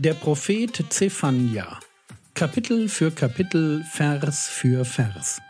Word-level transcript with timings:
Der 0.00 0.14
Prophet 0.14 0.84
Zephania. 0.90 1.80
Kapitel 2.32 2.88
für 2.88 3.10
Kapitel, 3.10 3.82
Vers 3.82 4.46
für 4.46 4.84
Vers. 4.84 5.40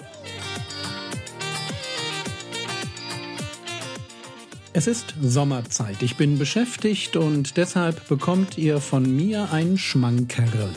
Es 4.72 4.86
ist 4.86 5.14
Sommerzeit. 5.20 6.00
Ich 6.00 6.16
bin 6.16 6.38
beschäftigt 6.38 7.16
und 7.16 7.58
deshalb 7.58 8.08
bekommt 8.08 8.56
ihr 8.56 8.80
von 8.80 9.14
mir 9.14 9.52
ein 9.52 9.76
Schmankerl. 9.76 10.70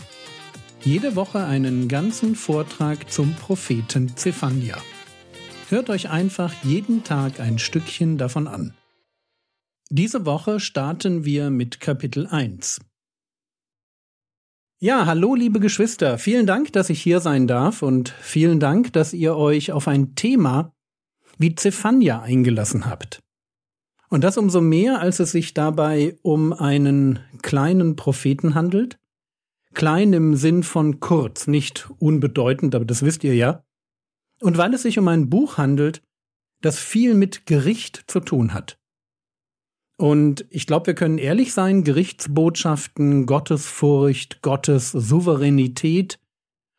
Jede 0.84 1.16
Woche 1.16 1.46
einen 1.46 1.88
ganzen 1.88 2.36
Vortrag 2.36 3.10
zum 3.10 3.36
Propheten 3.36 4.18
Zephania. 4.18 4.76
Hört 5.70 5.90
euch 5.90 6.10
einfach 6.10 6.54
jeden 6.64 7.06
Tag 7.06 7.40
ein 7.40 7.58
Stückchen 7.58 8.18
davon 8.18 8.50
an. 8.50 8.74
Diese 9.90 10.26
Woche 10.26 10.60
starten 10.60 11.24
wir 11.24 11.50
mit 11.50 11.80
Kapitel 11.80 12.28
1. 12.28 12.82
Ja, 14.84 15.06
hallo 15.06 15.36
liebe 15.36 15.60
Geschwister, 15.60 16.18
vielen 16.18 16.48
Dank, 16.48 16.74
dass 16.74 16.90
ich 16.90 17.00
hier 17.00 17.20
sein 17.20 17.46
darf 17.46 17.84
und 17.84 18.10
vielen 18.20 18.60
Dank, 18.60 18.92
dass 18.94 19.14
ihr 19.14 19.36
euch 19.36 19.72
auf 19.72 19.88
ein 19.88 20.16
Thema 20.16 20.74
wie 21.38 21.54
Zephania 21.54 22.24
eingelassen 22.24 22.88
habt. 22.88 23.20
Und 24.10 24.24
das 24.24 24.38
umso 24.38 24.60
mehr, 24.60 25.00
als 25.00 25.20
es 25.20 25.34
sich 25.34 25.54
dabei 25.54 26.18
um 26.24 26.52
einen 26.52 27.20
kleinen 27.44 27.96
Propheten 27.96 28.56
handelt. 28.56 28.98
Klein 29.76 30.14
im 30.14 30.36
Sinn 30.36 30.64
von 30.64 31.00
kurz, 31.00 31.46
nicht 31.46 31.92
unbedeutend, 32.00 32.74
aber 32.74 32.84
das 32.84 33.04
wisst 33.04 33.24
ihr 33.24 33.36
ja. 33.36 33.64
Und 34.42 34.58
weil 34.58 34.74
es 34.74 34.82
sich 34.82 34.98
um 34.98 35.08
ein 35.10 35.30
Buch 35.30 35.60
handelt, 35.60 36.02
das 36.62 36.80
viel 36.80 37.14
mit 37.14 37.46
Gericht 37.46 38.06
zu 38.08 38.20
tun 38.20 38.56
hat. 38.56 38.81
Und 40.02 40.48
ich 40.50 40.66
glaube, 40.66 40.88
wir 40.88 40.94
können 40.96 41.20
ehrlich 41.20 41.54
sein, 41.54 41.84
Gerichtsbotschaften, 41.84 43.28
Gottesfurcht, 43.28 44.42
Gottes 44.42 44.92
Souveränität, 44.92 46.18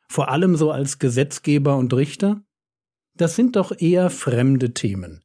vor 0.09 0.29
allem 0.29 0.57
so 0.57 0.73
als 0.73 0.99
Gesetzgeber 0.99 1.77
und 1.77 1.95
Richter, 1.95 2.43
das 3.17 3.37
sind 3.37 3.55
doch 3.55 3.71
eher 3.79 4.11
fremde 4.11 4.75
Themen. 4.75 5.23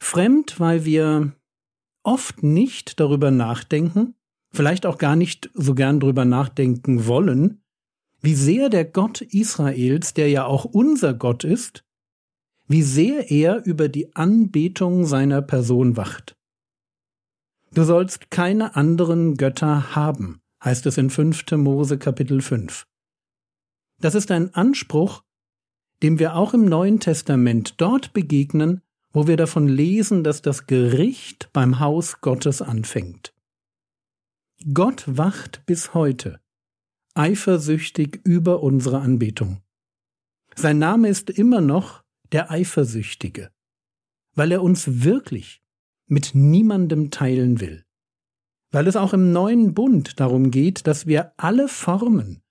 Fremd, 0.00 0.58
weil 0.58 0.84
wir 0.84 1.36
oft 2.02 2.42
nicht 2.42 2.98
darüber 2.98 3.30
nachdenken, 3.30 4.16
vielleicht 4.50 4.84
auch 4.84 4.98
gar 4.98 5.14
nicht 5.14 5.50
so 5.54 5.76
gern 5.76 6.00
darüber 6.00 6.24
nachdenken 6.24 7.06
wollen, 7.06 7.62
wie 8.22 8.34
sehr 8.34 8.70
der 8.70 8.86
Gott 8.86 9.20
Israels, 9.20 10.14
der 10.14 10.30
ja 10.30 10.46
auch 10.46 10.64
unser 10.64 11.14
Gott 11.14 11.44
ist, 11.44 11.84
wie 12.66 12.82
sehr 12.82 13.30
er 13.30 13.64
über 13.64 13.88
die 13.88 14.16
Anbetung 14.16 15.06
seiner 15.06 15.42
Person 15.42 15.96
wacht. 15.96 16.36
Du 17.74 17.82
sollst 17.82 18.30
keine 18.30 18.76
anderen 18.76 19.34
Götter 19.36 19.96
haben, 19.96 20.40
heißt 20.62 20.86
es 20.86 20.96
in 20.96 21.10
5. 21.10 21.50
Mose 21.56 21.98
Kapitel 21.98 22.40
5. 22.40 22.86
Das 24.00 24.14
ist 24.14 24.30
ein 24.30 24.54
Anspruch, 24.54 25.24
dem 26.00 26.20
wir 26.20 26.36
auch 26.36 26.54
im 26.54 26.66
Neuen 26.66 27.00
Testament 27.00 27.74
dort 27.78 28.12
begegnen, 28.12 28.80
wo 29.10 29.26
wir 29.26 29.36
davon 29.36 29.66
lesen, 29.66 30.22
dass 30.22 30.40
das 30.40 30.68
Gericht 30.68 31.52
beim 31.52 31.80
Haus 31.80 32.20
Gottes 32.20 32.62
anfängt. 32.62 33.34
Gott 34.72 35.02
wacht 35.08 35.66
bis 35.66 35.94
heute 35.94 36.38
eifersüchtig 37.14 38.20
über 38.22 38.62
unsere 38.62 39.00
Anbetung. 39.00 39.62
Sein 40.54 40.78
Name 40.78 41.08
ist 41.08 41.28
immer 41.28 41.60
noch 41.60 42.04
der 42.30 42.52
Eifersüchtige, 42.52 43.50
weil 44.36 44.52
er 44.52 44.62
uns 44.62 45.02
wirklich 45.02 45.63
mit 46.06 46.34
niemandem 46.34 47.10
teilen 47.10 47.60
will, 47.60 47.84
weil 48.72 48.86
es 48.86 48.96
auch 48.96 49.12
im 49.12 49.32
neuen 49.32 49.74
Bund 49.74 50.20
darum 50.20 50.50
geht, 50.50 50.86
dass 50.86 51.06
wir 51.06 51.32
alle 51.36 51.68
Formen 51.68 52.42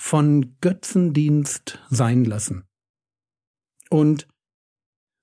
von 0.00 0.56
Götzendienst 0.60 1.78
sein 1.90 2.24
lassen. 2.24 2.64
Und 3.90 4.26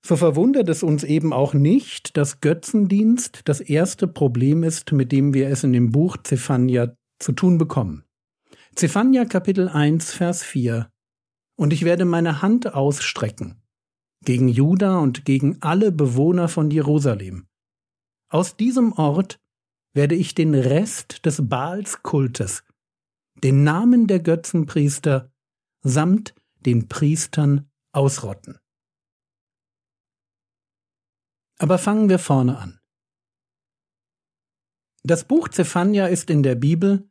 so 0.04 0.16
verwundert 0.16 0.68
es 0.68 0.82
uns 0.82 1.04
eben 1.04 1.32
auch 1.32 1.52
nicht, 1.52 2.16
dass 2.16 2.40
Götzendienst 2.40 3.42
das 3.44 3.60
erste 3.60 4.08
Problem 4.08 4.62
ist, 4.62 4.92
mit 4.92 5.12
dem 5.12 5.34
wir 5.34 5.48
es 5.48 5.64
in 5.64 5.72
dem 5.72 5.90
Buch 5.90 6.16
Zephania 6.22 6.96
zu 7.18 7.32
tun 7.32 7.58
bekommen. 7.58 8.04
Zephania 8.74 9.26
Kapitel 9.26 9.68
1, 9.68 10.12
Vers 10.12 10.42
4 10.42 10.88
Und 11.56 11.72
ich 11.72 11.84
werde 11.84 12.06
meine 12.06 12.40
Hand 12.40 12.72
ausstrecken 12.72 13.60
gegen 14.24 14.48
Juda 14.48 14.98
und 14.98 15.24
gegen 15.24 15.60
alle 15.60 15.92
Bewohner 15.92 16.48
von 16.48 16.70
Jerusalem. 16.70 17.46
Aus 18.30 18.56
diesem 18.56 18.92
Ort 18.94 19.38
werde 19.92 20.14
ich 20.14 20.34
den 20.34 20.54
Rest 20.54 21.26
des 21.26 21.48
Baalskultes, 21.48 22.64
den 23.42 23.64
Namen 23.64 24.06
der 24.06 24.20
Götzenpriester 24.20 25.30
samt 25.82 26.34
den 26.60 26.88
Priestern 26.88 27.70
ausrotten. 27.92 28.58
Aber 31.58 31.78
fangen 31.78 32.08
wir 32.08 32.18
vorne 32.18 32.58
an. 32.58 32.80
Das 35.02 35.24
Buch 35.24 35.48
Zephania 35.48 36.06
ist 36.06 36.30
in 36.30 36.42
der 36.42 36.54
Bibel 36.54 37.10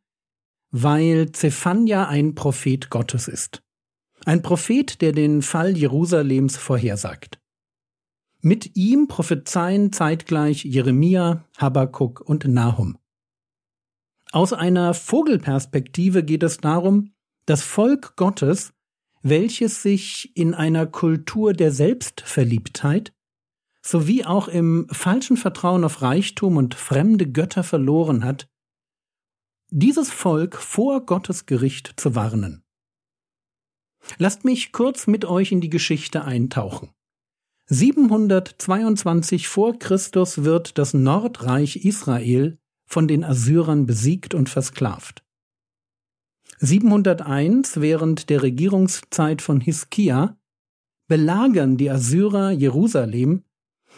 weil 0.72 1.32
Zephania 1.32 2.08
ein 2.08 2.36
Prophet 2.36 2.90
Gottes 2.90 3.28
ist. 3.28 3.64
Ein 4.26 4.42
Prophet, 4.42 5.02
der 5.02 5.12
den 5.14 5.42
Fall 5.42 5.78
Jerusalems 5.78 6.58
vorhersagt. 6.58 7.39
Mit 8.42 8.78
ihm 8.78 9.08
prophezeien 9.08 9.92
zeitgleich 9.92 10.64
Jeremia, 10.64 11.44
Habakkuk 11.58 12.22
und 12.22 12.48
Nahum. 12.48 12.98
Aus 14.32 14.54
einer 14.54 14.94
Vogelperspektive 14.94 16.24
geht 16.24 16.44
es 16.44 16.58
darum, 16.58 17.12
das 17.46 17.64
Volk 17.64 18.16
Gottes, 18.16 18.72
welches 19.22 19.82
sich 19.82 20.32
in 20.36 20.54
einer 20.54 20.86
Kultur 20.86 21.52
der 21.52 21.74
Selbstverliebtheit 21.74 23.12
sowie 23.82 24.24
auch 24.24 24.48
im 24.48 24.88
falschen 24.90 25.36
Vertrauen 25.36 25.84
auf 25.84 26.02
Reichtum 26.02 26.56
und 26.56 26.76
fremde 26.76 27.30
Götter 27.30 27.64
verloren 27.64 28.24
hat, 28.24 28.48
dieses 29.70 30.10
Volk 30.12 30.56
vor 30.56 31.06
Gottes 31.06 31.46
Gericht 31.46 32.00
zu 32.00 32.16
warnen. 32.16 32.64
Lasst 34.18 34.46
mich 34.46 34.72
kurz 34.72 35.08
mit 35.08 35.26
euch 35.26 35.52
in 35.52 35.60
die 35.60 35.70
Geschichte 35.70 36.24
eintauchen. 36.24 36.94
722 37.72 39.48
vor 39.48 39.78
Christus 39.78 40.44
wird 40.44 40.80
das 40.80 40.96
Nordreich 40.96 41.86
Israel 41.86 42.58
von 42.88 43.08
den 43.08 43.24
Assyrern 43.24 43.86
besiegt 43.86 44.34
und 44.34 44.50
versklavt. 44.50 45.24
701 46.58 47.80
während 47.80 48.32
der 48.32 48.42
Regierungszeit 48.42 49.44
von 49.44 49.62
Hiskia 49.62 50.36
belagern 51.08 51.78
die 51.78 51.92
Assyrer 51.92 52.50
Jerusalem, 52.50 53.44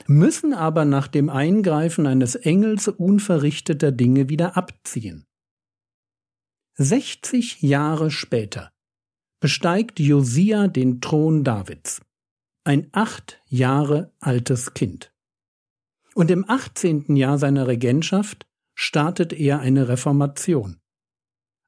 müssen 0.06 0.54
aber 0.54 0.84
nach 0.84 1.08
dem 1.08 1.30
Eingreifen 1.30 2.08
eines 2.08 2.36
Engels 2.36 2.90
unverrichteter 2.90 3.94
Dinge 3.94 4.28
wieder 4.28 4.58
abziehen. 4.58 5.26
60 6.76 7.62
Jahre 7.62 8.12
später 8.12 8.72
besteigt 9.40 10.00
Josia 10.00 10.68
den 10.68 11.00
Thron 11.00 11.46
Davids, 11.46 12.02
ein 12.64 12.90
acht 12.92 13.42
Jahre 13.48 14.14
altes 14.20 14.74
Kind. 14.74 15.14
Und 16.14 16.30
im 16.30 16.48
18. 16.48 17.16
Jahr 17.16 17.38
seiner 17.38 17.68
Regentschaft 17.68 18.48
startet 18.76 19.34
er 19.34 19.60
eine 19.60 19.88
Reformation, 19.88 20.80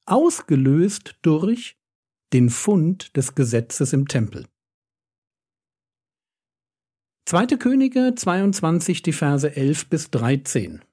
ausgelöst 0.06 1.18
durch 1.22 1.80
den 2.34 2.50
Fund 2.50 3.16
des 3.16 3.36
Gesetzes 3.36 3.94
im 3.94 4.08
Tempel. 4.08 4.48
2. 7.26 7.46
Könige 7.58 8.14
22, 8.16 9.02
die 9.02 9.14
Verse 9.14 9.56
11 9.56 9.90
bis 9.90 10.12
13. 10.12 10.84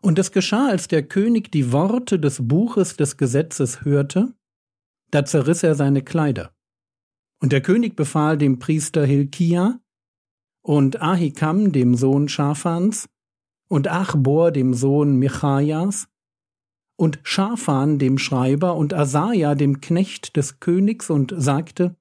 Und 0.00 0.18
es 0.18 0.32
geschah, 0.32 0.68
als 0.68 0.88
der 0.88 1.06
König 1.06 1.50
die 1.50 1.72
Worte 1.72 2.18
des 2.18 2.46
Buches 2.46 2.96
des 2.96 3.16
Gesetzes 3.16 3.84
hörte, 3.84 4.34
da 5.10 5.24
zerriss 5.24 5.62
er 5.62 5.74
seine 5.74 6.02
Kleider. 6.02 6.54
Und 7.40 7.52
der 7.52 7.60
König 7.60 7.96
befahl 7.96 8.38
dem 8.38 8.58
Priester 8.58 9.04
Hilkia 9.04 9.80
und 10.62 11.00
Ahikam, 11.00 11.72
dem 11.72 11.94
Sohn 11.94 12.28
Schafans, 12.28 13.08
und 13.68 13.88
Achbor, 13.88 14.50
dem 14.50 14.74
Sohn 14.74 15.16
Michajas, 15.16 16.08
und 16.96 17.18
Schafan, 17.22 17.98
dem 17.98 18.18
Schreiber, 18.18 18.76
und 18.76 18.92
Asaja, 18.92 19.54
dem 19.54 19.80
Knecht 19.80 20.36
des 20.36 20.60
Königs, 20.60 21.08
und 21.08 21.32
sagte, 21.36 21.96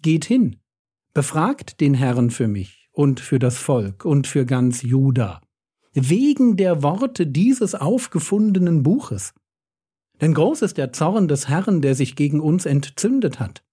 Geht 0.00 0.24
hin, 0.24 0.56
befragt 1.12 1.80
den 1.80 1.94
Herrn 1.94 2.30
für 2.30 2.48
mich 2.48 2.88
und 2.92 3.20
für 3.20 3.38
das 3.38 3.58
Volk 3.58 4.04
und 4.04 4.26
für 4.26 4.46
ganz 4.46 4.82
Juda 4.82 5.40
wegen 5.92 6.56
der 6.56 6.82
Worte 6.82 7.26
dieses 7.26 7.74
aufgefundenen 7.74 8.82
Buches. 8.82 9.34
Denn 10.20 10.34
groß 10.34 10.62
ist 10.62 10.76
der 10.76 10.92
Zorn 10.92 11.28
des 11.28 11.48
Herrn, 11.48 11.80
der 11.80 11.94
sich 11.94 12.14
gegen 12.14 12.40
uns 12.40 12.66
entzündet 12.66 13.40
hat, 13.40 13.64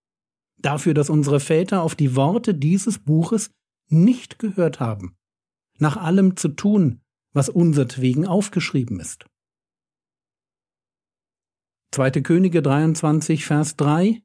dafür, 0.57 0.93
dass 0.93 1.09
unsere 1.09 1.39
Väter 1.39 1.81
auf 1.81 1.95
die 1.95 2.15
Worte 2.15 2.53
dieses 2.53 2.99
Buches 2.99 3.51
nicht 3.89 4.39
gehört 4.39 4.79
haben, 4.79 5.15
nach 5.77 5.97
allem 5.97 6.35
zu 6.35 6.49
tun, 6.49 7.01
was 7.33 7.49
unsertwegen 7.49 8.25
aufgeschrieben 8.25 8.99
ist. 8.99 9.25
2. 11.93 12.11
Könige 12.21 12.61
23, 12.61 13.45
Vers 13.45 13.77
3 13.77 14.21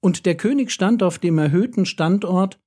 Und 0.00 0.26
der 0.26 0.36
König 0.36 0.70
stand 0.70 1.02
auf 1.02 1.18
dem 1.18 1.38
erhöhten 1.38 1.86
Standort 1.86 2.60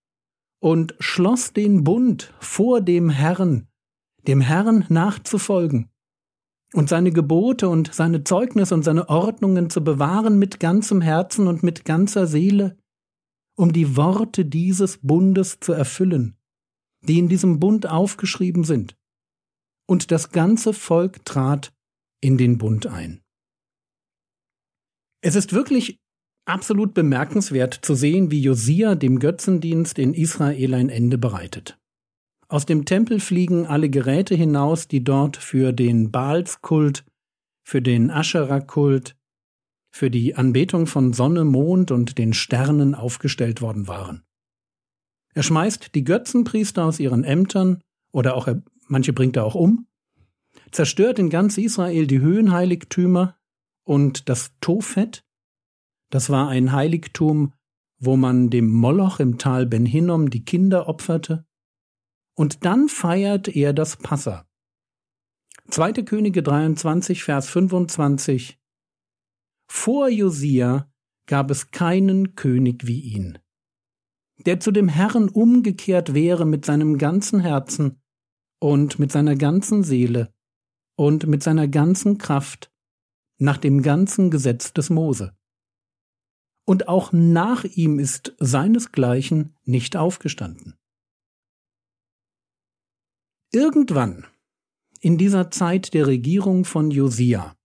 und 0.60 0.96
schloss 1.00 1.54
den 1.54 1.84
Bund 1.84 2.34
vor 2.40 2.82
dem 2.82 3.10
Herrn, 3.10 3.68
dem 4.28 4.42
Herrn 4.42 4.86
nachzufolgen 4.90 5.93
und 6.74 6.90
seine 6.90 7.12
Gebote 7.12 7.70
und 7.70 7.94
seine 7.94 8.24
Zeugnisse 8.24 8.74
und 8.74 8.84
seine 8.84 9.08
Ordnungen 9.08 9.70
zu 9.70 9.84
bewahren 9.84 10.40
mit 10.40 10.60
ganzem 10.60 11.02
Herzen 11.02 11.48
und 11.48 11.64
mit 11.64 11.86
ganzer 11.86 12.28
Seele, 12.28 12.78
um 13.56 13.72
die 13.72 13.96
Worte 13.96 14.46
dieses 14.46 14.98
Bundes 14.98 15.60
zu 15.60 15.74
erfüllen, 15.74 16.36
die 17.02 17.20
in 17.20 17.30
diesem 17.30 17.60
Bund 17.60 17.88
aufgeschrieben 17.88 18.64
sind. 18.64 18.98
Und 19.88 20.12
das 20.12 20.32
ganze 20.32 20.74
Volk 20.74 21.24
trat 21.26 21.74
in 22.22 22.38
den 22.38 22.58
Bund 22.58 22.88
ein. 22.88 23.22
Es 25.22 25.36
ist 25.36 25.54
wirklich 25.54 26.00
absolut 26.46 26.94
bemerkenswert 26.94 27.74
zu 27.74 27.96
sehen, 27.96 28.32
wie 28.32 28.42
Josia 28.42 28.96
dem 28.96 29.20
Götzendienst 29.20 30.00
in 30.00 30.14
Israel 30.14 30.74
ein 30.74 30.90
Ende 30.90 31.18
bereitet. 31.18 31.78
Aus 32.54 32.68
dem 32.68 32.86
Tempel 32.86 33.20
fliegen 33.20 33.66
alle 33.66 33.90
Geräte 33.90 34.36
hinaus, 34.36 34.88
die 34.88 35.04
dort 35.04 35.38
für 35.38 35.74
den 35.74 36.12
Baalskult, 36.12 37.04
für 37.64 37.82
den 37.82 38.12
Aschera-Kult, 38.12 39.18
für 39.90 40.12
die 40.12 40.36
Anbetung 40.36 40.86
von 40.86 41.14
Sonne, 41.14 41.46
Mond 41.46 41.90
und 41.90 42.20
den 42.20 42.32
Sternen 42.34 42.94
aufgestellt 42.94 43.64
worden 43.64 43.88
waren. 43.88 44.22
Er 45.34 45.42
schmeißt 45.42 45.96
die 45.96 46.04
Götzenpriester 46.04 46.86
aus 46.86 47.00
ihren 47.00 47.24
Ämtern, 47.24 47.82
oder 48.12 48.36
auch 48.36 48.48
er, 48.48 48.62
manche 48.88 49.14
bringt 49.14 49.36
er 49.36 49.46
auch 49.46 49.56
um, 49.56 49.88
zerstört 50.70 51.18
in 51.18 51.32
ganz 51.32 51.58
Israel 51.58 52.06
die 52.06 52.20
Höhenheiligtümer 52.20 53.36
und 53.84 54.30
das 54.30 54.52
Tophet, 54.62 55.26
das 56.12 56.30
war 56.30 56.50
ein 56.50 56.72
Heiligtum, 56.72 57.54
wo 57.98 58.16
man 58.16 58.52
dem 58.52 58.70
Moloch 58.72 59.20
im 59.20 59.40
Tal 59.40 59.66
Ben 59.66 59.88
Hinnom 59.88 60.30
die 60.30 60.46
Kinder 60.46 60.88
opferte, 60.88 61.48
und 62.36 62.66
dann 62.66 62.90
feiert 62.90 63.48
er 63.48 63.74
das 63.74 63.98
Passa. 63.98 64.48
2. 65.70 65.94
Könige 66.04 66.44
23, 66.44 67.24
Vers 67.24 67.50
25 67.50 68.60
Vor 69.68 70.10
Josia 70.10 70.92
gab 71.26 71.52
es 71.52 71.72
keinen 71.72 72.36
König 72.36 72.86
wie 72.86 73.00
ihn, 73.00 73.40
der 74.46 74.60
zu 74.60 74.72
dem 74.72 74.90
Herrn 74.90 75.30
umgekehrt 75.30 76.14
wäre 76.14 76.46
mit 76.46 76.66
seinem 76.66 76.98
ganzen 76.98 77.40
Herzen 77.40 78.02
und 78.60 79.00
mit 79.00 79.12
seiner 79.12 79.36
ganzen 79.36 79.84
Seele 79.84 80.34
und 80.96 81.28
mit 81.28 81.44
seiner 81.44 81.68
ganzen 81.68 82.18
Kraft 82.18 82.72
nach 83.38 83.58
dem 83.58 83.82
ganzen 83.82 84.32
Gesetz 84.32 84.74
des 84.74 84.90
Mose. 84.90 85.36
Und 86.66 86.88
auch 86.88 87.12
nach 87.12 87.64
ihm 87.64 88.00
ist 88.00 88.36
seinesgleichen 88.40 89.58
nicht 89.64 89.98
aufgestanden. 89.98 90.76
Irgendwann 93.56 94.26
in 95.00 95.20
dieser 95.20 95.52
Zeit 95.52 95.94
der 95.94 96.08
Regierung 96.08 96.66
von 96.66 96.90
Josia, 96.90 97.56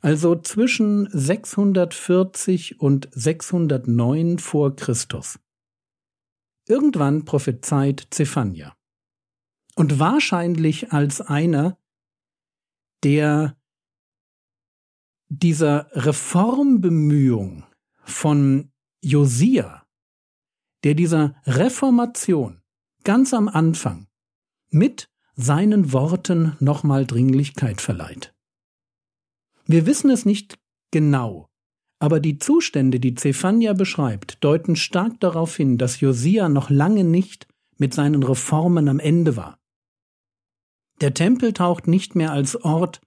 also 0.00 0.38
zwischen 0.38 1.08
640 1.10 2.78
und 2.78 3.08
609 3.12 4.38
vor 4.38 4.76
Christus, 4.76 5.38
irgendwann 6.68 7.24
prophezeit 7.24 8.06
Zephania. 8.10 8.76
Und 9.76 9.98
wahrscheinlich 9.98 10.92
als 10.92 11.22
einer, 11.22 11.78
der 13.02 13.56
dieser 15.30 15.88
Reformbemühung 15.92 17.64
von 18.04 18.70
Josia, 19.00 19.86
der 20.84 20.94
dieser 20.94 21.34
Reformation 21.46 22.60
ganz 23.04 23.32
am 23.32 23.48
Anfang 23.48 24.06
mit 24.72 25.08
seinen 25.34 25.92
Worten 25.92 26.56
nochmal 26.60 27.06
Dringlichkeit 27.06 27.80
verleiht. 27.80 28.34
Wir 29.66 29.86
wissen 29.86 30.10
es 30.10 30.24
nicht 30.24 30.58
genau, 30.90 31.48
aber 31.98 32.20
die 32.20 32.38
Zustände, 32.38 32.98
die 32.98 33.14
Zephania 33.14 33.74
beschreibt, 33.74 34.42
deuten 34.42 34.76
stark 34.76 35.20
darauf 35.20 35.56
hin, 35.56 35.78
dass 35.78 36.00
Josia 36.00 36.48
noch 36.48 36.68
lange 36.68 37.04
nicht 37.04 37.46
mit 37.78 37.94
seinen 37.94 38.22
Reformen 38.22 38.88
am 38.88 38.98
Ende 38.98 39.36
war. 39.36 39.58
Der 41.00 41.14
Tempel 41.14 41.52
taucht 41.52 41.86
nicht 41.86 42.14
mehr 42.14 42.32
als 42.32 42.56
Ort 42.56 43.00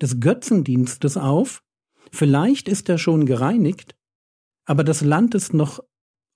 des 0.00 0.20
Götzendienstes 0.20 1.16
auf, 1.16 1.62
vielleicht 2.10 2.68
ist 2.68 2.88
er 2.88 2.98
schon 2.98 3.26
gereinigt, 3.26 3.94
aber 4.64 4.84
das 4.84 5.00
Land 5.02 5.34
ist 5.34 5.54
noch 5.54 5.80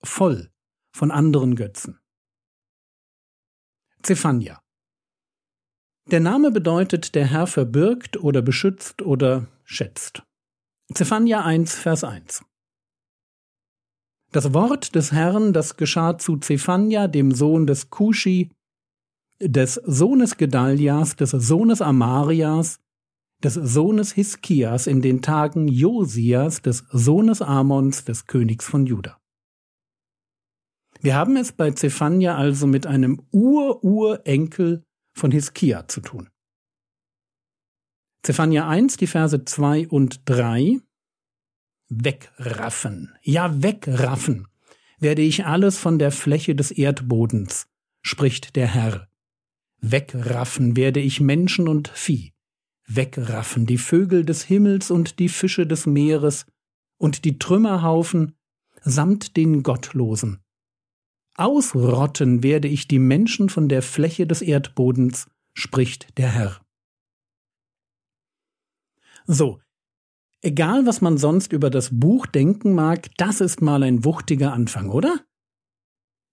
voll 0.03 0.51
von 0.93 1.11
anderen 1.11 1.55
Götzen. 1.55 1.99
Zephania 4.03 4.61
der 6.11 6.19
Name 6.19 6.51
bedeutet, 6.51 7.15
der 7.15 7.25
Herr 7.25 7.47
verbirgt 7.47 8.17
oder 8.17 8.41
beschützt 8.41 9.01
oder 9.01 9.47
schätzt. 9.63 10.23
Zephania 10.93 11.43
1, 11.43 11.75
Vers 11.75 12.03
1. 12.03 12.43
Das 14.31 14.53
Wort 14.53 14.95
des 14.95 15.11
Herrn, 15.11 15.53
das 15.53 15.77
geschah 15.77 16.17
zu 16.17 16.37
Zephania, 16.37 17.07
dem 17.07 17.31
Sohn 17.31 17.65
des 17.65 17.89
Kushi, 17.89 18.51
des 19.39 19.75
Sohnes 19.75 20.37
Gedalias, 20.37 21.15
des 21.15 21.31
Sohnes 21.31 21.81
Amarias, 21.81 22.79
des 23.43 23.53
Sohnes 23.55 24.13
Hiskias 24.13 24.87
in 24.87 25.01
den 25.01 25.21
Tagen 25.21 25.67
Josias, 25.67 26.61
des 26.61 26.85
Sohnes 26.91 27.41
Amons, 27.41 28.05
des 28.05 28.27
Königs 28.27 28.65
von 28.65 28.85
Juda. 28.85 29.17
Wir 31.01 31.15
haben 31.15 31.37
es 31.37 31.51
bei 31.51 31.71
Zephania 31.71 32.35
also 32.35 32.67
mit 32.67 32.87
einem 32.87 33.21
Ur-Urenkel 33.31 34.83
von 35.15 35.31
Hiskia 35.31 35.87
zu 35.87 36.01
tun. 36.01 36.29
Zephania 38.21 38.67
1, 38.67 38.97
die 38.97 39.07
Verse 39.07 39.45
2 39.45 39.87
und 39.87 40.21
3. 40.25 40.79
Wegraffen, 41.89 43.15
ja 43.21 43.61
wegraffen, 43.61 44.47
werde 44.99 45.21
ich 45.21 45.45
alles 45.45 45.77
von 45.77 45.99
der 45.99 46.11
Fläche 46.11 46.55
des 46.55 46.71
Erdbodens, 46.71 47.67
spricht 48.01 48.55
der 48.55 48.67
Herr. 48.67 49.07
Wegraffen 49.79 50.75
werde 50.75 50.99
ich 50.99 51.21
Menschen 51.21 51.67
und 51.67 51.89
Vieh, 51.89 52.33
wegraffen 52.87 53.67
die 53.67 53.77
Vögel 53.77 54.25
des 54.25 54.43
Himmels 54.43 54.89
und 54.89 55.19
die 55.19 55.29
Fische 55.29 55.67
des 55.67 55.85
Meeres 55.85 56.47
und 56.97 57.23
die 57.23 57.37
Trümmerhaufen 57.37 58.35
samt 58.81 59.37
den 59.37 59.61
Gottlosen, 59.61 60.39
Ausrotten 61.35 62.43
werde 62.43 62.67
ich 62.67 62.87
die 62.87 62.99
Menschen 62.99 63.49
von 63.49 63.67
der 63.67 63.81
Fläche 63.81 64.25
des 64.25 64.41
Erdbodens, 64.41 65.27
spricht 65.53 66.17
der 66.17 66.29
Herr. 66.29 66.61
So, 69.27 69.59
egal 70.41 70.85
was 70.85 71.01
man 71.01 71.17
sonst 71.17 71.51
über 71.51 71.69
das 71.69 71.89
Buch 71.91 72.25
denken 72.25 72.73
mag, 72.73 73.09
das 73.17 73.41
ist 73.41 73.61
mal 73.61 73.83
ein 73.83 74.05
wuchtiger 74.05 74.53
Anfang, 74.53 74.89
oder? 74.89 75.25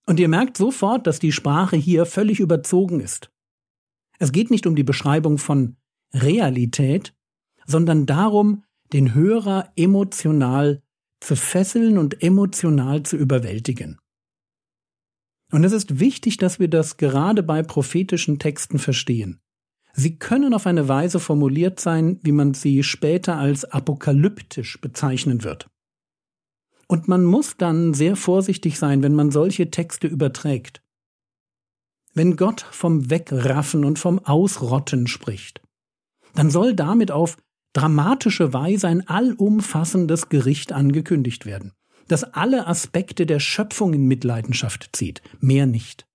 Und 0.06 0.21
ihr 0.21 0.28
merkt 0.28 0.56
sofort, 0.56 1.06
dass 1.06 1.18
die 1.18 1.32
Sprache 1.32 1.76
hier 1.76 2.06
völlig 2.06 2.38
überzogen 2.40 3.00
ist. 3.00 3.32
Es 4.18 4.30
geht 4.30 4.50
nicht 4.50 4.66
um 4.66 4.76
die 4.76 4.85
Beschreibung 4.85 5.38
von 5.38 5.76
Realität, 6.12 7.14
sondern 7.66 8.06
darum, 8.06 8.64
den 8.92 9.14
Hörer 9.14 9.73
emotional 9.75 10.82
zu 11.21 11.35
fesseln 11.35 11.99
und 11.99 12.23
emotional 12.23 13.04
zu 13.04 13.16
überwältigen. 13.16 14.01
Und 15.52 15.64
es 15.64 15.73
ist 15.73 16.00
wichtig, 16.00 16.38
dass 16.38 16.59
wir 16.59 16.68
das 16.68 16.97
gerade 16.97 17.42
bei 17.42 17.62
prophetischen 17.62 18.38
Texten 18.38 18.78
verstehen. 18.78 19.40
Sie 19.92 20.18
können 20.18 20.54
auf 20.54 20.66
eine 20.66 20.88
Weise 20.88 21.21
formuliert 21.21 21.78
sein, 21.78 22.18
wie 22.23 22.32
man 22.32 22.54
sie 22.54 22.82
später 22.82 23.37
als 23.37 23.66
apokalyptisch 23.66 24.80
bezeichnen 24.80 25.44
wird. 25.44 25.68
Und 26.88 27.06
man 27.06 27.25
muss 27.25 27.59
dann 27.59 27.92
sehr 27.92 28.16
vorsichtig 28.16 28.78
sein, 28.78 29.02
wenn 29.02 29.14
man 29.14 29.30
solche 29.30 29.71
Texte 29.71 30.06
überträgt. 30.06 30.82
Wenn 32.14 32.37
Gott 32.37 32.62
vom 32.71 33.11
Wegraffen 33.11 33.85
und 33.85 33.99
vom 33.99 34.18
Ausrotten 34.21 35.06
spricht, 35.06 35.61
dann 36.35 36.50
soll 36.50 36.75
damit 36.75 37.11
auf 37.11 37.37
dramatische 37.75 38.54
Weise 38.54 38.88
ein 38.88 39.06
allumfassendes 39.06 40.30
Gericht 40.30 40.73
angekündigt 40.73 41.44
werden 41.44 41.73
das 42.12 42.25
alle 42.25 42.66
Aspekte 42.66 43.25
der 43.25 43.40
Schöpfung 43.40 43.95
in 43.95 44.07
Mitleidenschaft 44.07 44.90
zieht, 44.92 45.23
mehr 45.40 45.64
nicht. 45.66 46.07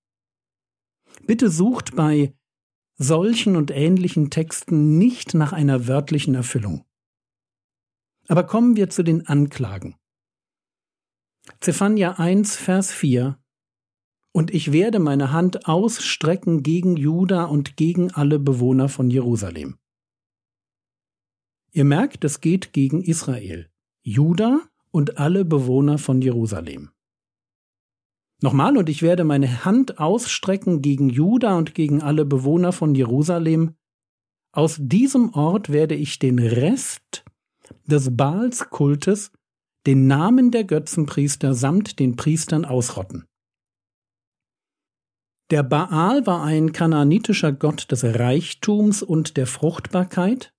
Bitte 1.26 1.50
sucht 1.50 1.96
bei 1.96 2.32
solchen 2.98 3.56
und 3.56 3.72
ähnlichen 3.72 4.30
Texten 4.30 4.96
nicht 4.96 5.34
nach 5.34 5.52
einer 5.52 5.88
wörtlichen 5.88 6.36
Erfüllung. 6.36 6.84
Aber 8.28 8.44
kommen 8.44 8.76
wir 8.76 8.90
zu 8.90 9.02
den 9.02 9.26
Anklagen. 9.26 9.96
Zephania 11.60 12.12
1, 12.12 12.54
Vers 12.54 12.92
4 12.92 13.36
und 14.30 14.54
ich 14.54 14.70
werde 14.70 15.00
meine 15.00 15.32
Hand 15.32 15.66
ausstrecken 15.66 16.62
gegen 16.62 16.96
Juda 16.96 17.46
und 17.46 17.76
gegen 17.76 18.12
alle 18.12 18.38
Bewohner 18.38 18.88
von 18.88 19.10
Jerusalem. 19.10 19.78
Ihr 21.72 21.84
merkt, 21.84 22.22
es 22.22 22.40
geht 22.40 22.72
gegen 22.72 23.02
Israel, 23.02 23.68
Juda 24.02 24.68
und 24.90 25.18
alle 25.18 25.44
Bewohner 25.44 25.98
von 25.98 26.22
Jerusalem. 26.22 26.90
Nochmal, 28.40 28.76
und 28.76 28.88
ich 28.88 29.02
werde 29.02 29.24
meine 29.24 29.64
Hand 29.64 29.98
ausstrecken 29.98 30.80
gegen 30.80 31.08
Juda 31.08 31.56
und 31.56 31.74
gegen 31.74 32.02
alle 32.02 32.24
Bewohner 32.24 32.72
von 32.72 32.94
Jerusalem. 32.94 33.74
Aus 34.52 34.76
diesem 34.78 35.34
Ort 35.34 35.70
werde 35.70 35.96
ich 35.96 36.18
den 36.18 36.38
Rest 36.38 37.24
des 37.86 38.16
Baalskultes, 38.16 39.32
den 39.86 40.06
Namen 40.06 40.50
der 40.50 40.64
Götzenpriester 40.64 41.54
samt 41.54 41.98
den 41.98 42.16
Priestern 42.16 42.64
ausrotten. 42.64 43.24
Der 45.50 45.62
Baal 45.62 46.26
war 46.26 46.44
ein 46.44 46.72
kanaanitischer 46.72 47.52
Gott 47.52 47.90
des 47.90 48.04
Reichtums 48.04 49.02
und 49.02 49.36
der 49.36 49.46
Fruchtbarkeit, 49.46 50.52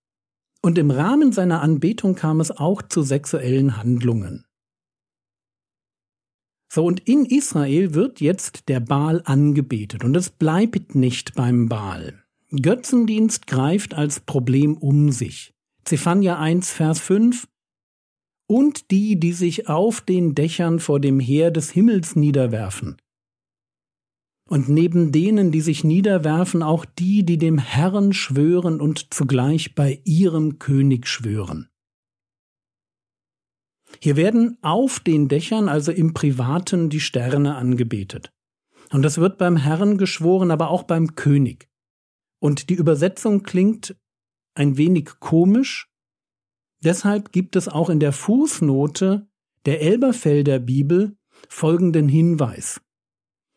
und 0.61 0.77
im 0.77 0.91
Rahmen 0.91 1.31
seiner 1.31 1.61
Anbetung 1.61 2.15
kam 2.15 2.39
es 2.39 2.51
auch 2.51 2.81
zu 2.81 3.01
sexuellen 3.01 3.77
Handlungen. 3.77 4.45
So, 6.71 6.85
und 6.85 7.07
in 7.07 7.25
Israel 7.25 7.95
wird 7.95 8.21
jetzt 8.21 8.69
der 8.69 8.79
Baal 8.79 9.23
angebetet, 9.25 10.03
und 10.03 10.15
es 10.15 10.29
bleibt 10.29 10.93
nicht 10.93 11.33
beim 11.33 11.67
Baal. 11.67 12.23
Götzendienst 12.51 13.47
greift 13.47 13.95
als 13.95 14.19
Problem 14.19 14.77
um 14.77 15.11
sich. 15.11 15.53
Zephania 15.83 16.37
1, 16.37 16.71
Vers 16.71 16.99
5 16.99 17.47
Und 18.47 18.91
die, 18.91 19.19
die 19.19 19.33
sich 19.33 19.67
auf 19.67 20.01
den 20.01 20.35
Dächern 20.35 20.79
vor 20.79 20.99
dem 20.99 21.19
Heer 21.19 21.49
des 21.49 21.71
Himmels 21.71 22.15
niederwerfen, 22.15 22.97
und 24.49 24.67
neben 24.67 25.11
denen, 25.11 25.51
die 25.51 25.61
sich 25.61 25.83
niederwerfen, 25.83 26.63
auch 26.63 26.83
die, 26.83 27.23
die 27.23 27.37
dem 27.37 27.59
Herrn 27.59 28.13
schwören 28.13 28.81
und 28.81 29.13
zugleich 29.13 29.75
bei 29.75 30.01
ihrem 30.05 30.57
König 30.57 31.07
schwören. 31.07 31.69
Hier 34.01 34.15
werden 34.15 34.57
auf 34.63 34.99
den 34.99 35.27
Dächern, 35.27 35.69
also 35.69 35.91
im 35.91 36.15
Privaten, 36.15 36.89
die 36.89 36.99
Sterne 36.99 37.55
angebetet. 37.55 38.31
Und 38.91 39.03
das 39.03 39.19
wird 39.19 39.37
beim 39.37 39.55
Herrn 39.55 39.99
geschworen, 39.99 40.49
aber 40.49 40.71
auch 40.71 40.83
beim 40.83 41.15
König. 41.15 41.69
Und 42.39 42.71
die 42.71 42.75
Übersetzung 42.75 43.43
klingt 43.43 43.95
ein 44.55 44.77
wenig 44.77 45.19
komisch. 45.19 45.91
Deshalb 46.83 47.31
gibt 47.31 47.55
es 47.55 47.67
auch 47.67 47.89
in 47.89 47.99
der 47.99 48.13
Fußnote 48.13 49.27
der 49.67 49.81
Elberfelder 49.81 50.57
Bibel 50.57 51.17
folgenden 51.49 52.09
Hinweis 52.09 52.81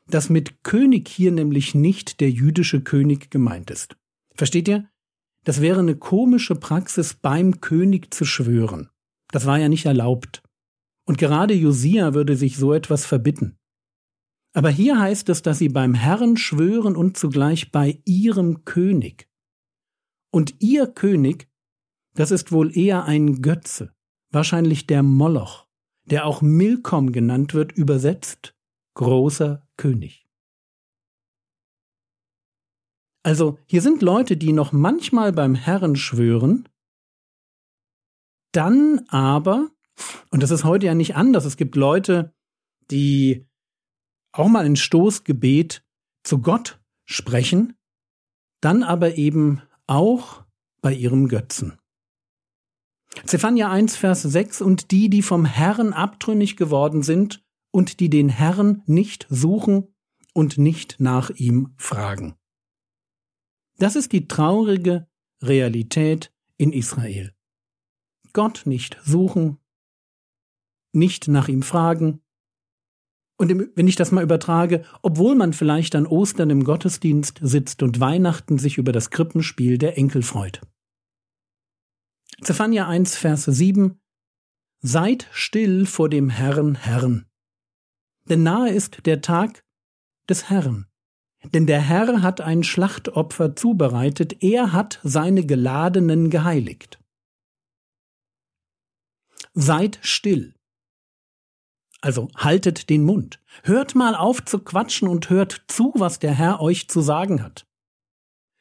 dass 0.09 0.31
mit 0.31 0.63
König 0.63 1.09
hier 1.09 1.33
nämlich 1.33 1.75
nicht 1.75 2.21
der 2.21 2.31
jüdische 2.31 2.81
König 2.83 3.31
gemeint 3.31 3.71
ist. 3.71 3.97
Versteht 4.35 4.69
ihr? 4.69 4.89
Das 5.45 5.61
wäre 5.61 5.81
eine 5.81 5.97
komische 5.97 6.55
Praxis, 6.55 7.15
beim 7.15 7.61
König 7.61 8.15
zu 8.15 8.25
schwören. 8.25 8.91
Das 9.31 9.47
war 9.47 9.59
ja 9.59 9.69
nicht 9.69 9.87
erlaubt. 9.87 10.43
Und 11.05 11.19
gerade 11.19 11.55
Josia 11.55 12.15
würde 12.15 12.37
sich 12.37 12.57
so 12.57 12.73
etwas 12.73 13.07
verbitten. 13.07 13.59
Aber 14.55 14.71
hier 14.71 15.01
heißt 15.01 15.29
es, 15.31 15.43
dass 15.43 15.59
sie 15.59 15.69
beim 15.69 15.95
Herrn 15.95 16.37
schwören 16.37 16.95
und 16.95 17.17
zugleich 17.17 17.73
bei 17.73 18.01
ihrem 18.05 18.65
König. 18.65 19.29
Und 20.31 20.55
ihr 20.61 20.87
König, 20.87 21.49
das 22.15 22.31
ist 22.31 22.53
wohl 22.53 22.77
eher 22.77 23.05
ein 23.05 23.41
Götze, 23.43 23.95
wahrscheinlich 24.31 24.87
der 24.87 25.03
Moloch, 25.03 25.67
der 26.05 26.27
auch 26.27 26.43
Milkom 26.43 27.13
genannt 27.13 27.55
wird, 27.55 27.73
übersetzt 27.73 28.55
großer 28.95 29.67
König. 29.77 30.29
Also 33.25 33.59
hier 33.67 33.83
sind 33.83 34.03
Leute, 34.03 34.37
die 34.37 34.53
noch 34.53 34.73
manchmal 34.73 35.33
beim 35.33 35.55
Herrn 35.55 35.95
schwören, 35.95 36.69
dann 38.53 39.07
aber, 39.09 39.71
und 40.31 40.43
das 40.43 40.51
ist 40.51 40.65
heute 40.65 40.87
ja 40.87 40.95
nicht 40.95 41.15
anders, 41.15 41.45
es 41.45 41.57
gibt 41.57 41.77
Leute, 41.77 42.35
die 42.91 43.47
auch 44.33 44.49
mal 44.49 44.65
ein 44.65 44.77
Stoßgebet 44.77 45.85
zu 46.25 46.41
Gott 46.41 46.81
sprechen, 47.05 47.77
dann 48.61 48.83
aber 48.83 49.17
eben 49.17 49.63
auch 49.87 50.45
bei 50.81 50.93
ihrem 50.93 51.29
Götzen. 51.29 51.79
Zephania 53.27 53.71
1, 53.71 53.97
Vers 53.97 54.23
6 54.23 54.63
Und 54.63 54.91
die, 54.91 55.11
die 55.11 55.23
vom 55.23 55.45
Herrn 55.45 55.93
abtrünnig 55.93 56.57
geworden 56.57 57.03
sind 57.03 57.42
und 57.73 57.99
die 57.99 58.09
den 58.09 58.29
Herrn 58.29 58.83
nicht 58.87 59.27
suchen 59.29 59.89
und 60.33 60.59
nicht 60.59 61.01
nach 61.01 61.31
ihm 61.31 61.75
fragen. 61.77 62.37
Das 63.79 63.97
ist 63.97 64.13
die 64.13 64.29
traurige 64.29 65.09
Realität 65.43 66.33
in 66.57 66.73
Israel. 66.73 67.35
Gott 68.33 68.63
nicht 68.65 68.99
suchen, 69.03 69.59
nicht 70.93 71.27
nach 71.29 71.49
ihm 71.49 71.63
fragen. 71.63 72.21
Und 73.37 73.51
wenn 73.75 73.89
ich 73.89 73.97
das 73.97 74.13
mal 74.13 74.23
übertrage, 74.23 74.85
obwohl 75.03 75.35
man 75.35 75.53
vielleicht 75.53 75.97
an 75.97 76.07
Ostern 76.07 76.51
im 76.51 76.65
Gottesdienst 76.65 77.41
sitzt 77.43 77.83
und 77.83 77.99
Weihnachten 77.99 78.59
sich 78.59 78.79
über 78.79 78.93
das 78.93 79.11
Krippenspiel 79.11 79.79
der 79.79 79.99
Enkel 79.99 80.23
freut. 80.23 80.61
Zephania 82.41 82.87
1, 82.87 83.17
Vers 83.17 83.45
7 83.45 83.99
Seid 84.81 85.29
still 85.33 85.87
vor 85.87 86.09
dem 86.09 86.29
Herrn 86.29 86.75
Herrn 86.75 87.27
denn 88.25 88.43
nahe 88.43 88.71
ist 88.71 89.07
der 89.07 89.21
Tag 89.21 89.65
des 90.29 90.51
Herrn. 90.51 90.87
Denn 91.45 91.67
der 91.67 91.81
Herr 91.81 92.23
hat 92.23 92.41
ein 92.41 92.63
Schlachtopfer 92.63 93.57
zubereitet, 93.57 94.43
er 94.43 94.73
hat 94.73 95.01
seine 95.03 95.45
Geladenen 95.45 96.31
geheiligt. 96.31 97.01
Seid 99.55 99.99
still. 100.03 100.55
Also 102.01 102.29
haltet 102.37 102.91
den 102.91 103.05
Mund. 103.05 103.41
Hört 103.63 103.95
mal 103.95 104.15
auf 104.15 104.45
zu 104.45 104.59
quatschen 104.61 105.09
und 105.09 105.31
hört 105.31 105.65
zu, 105.69 105.93
was 105.95 106.19
der 106.19 106.33
Herr 106.33 106.61
euch 106.61 106.89
zu 106.89 107.01
sagen 107.01 107.43
hat. 107.43 107.67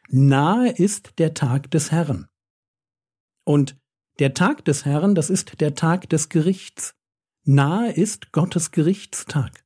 Nahe 0.10 0.70
ist 0.70 1.18
der 1.18 1.34
Tag 1.34 1.72
des 1.72 1.92
Herrn. 1.92 2.28
Und 3.44 3.78
der 4.20 4.34
Tag 4.34 4.66
des 4.66 4.86
Herrn, 4.86 5.16
das 5.16 5.30
ist 5.30 5.62
der 5.62 5.74
Tag 5.74 6.10
des 6.10 6.30
Gerichts. 6.30 6.94
Nahe 7.44 7.92
ist 7.92 8.32
Gottes 8.34 8.70
Gerichtstag. 8.70 9.66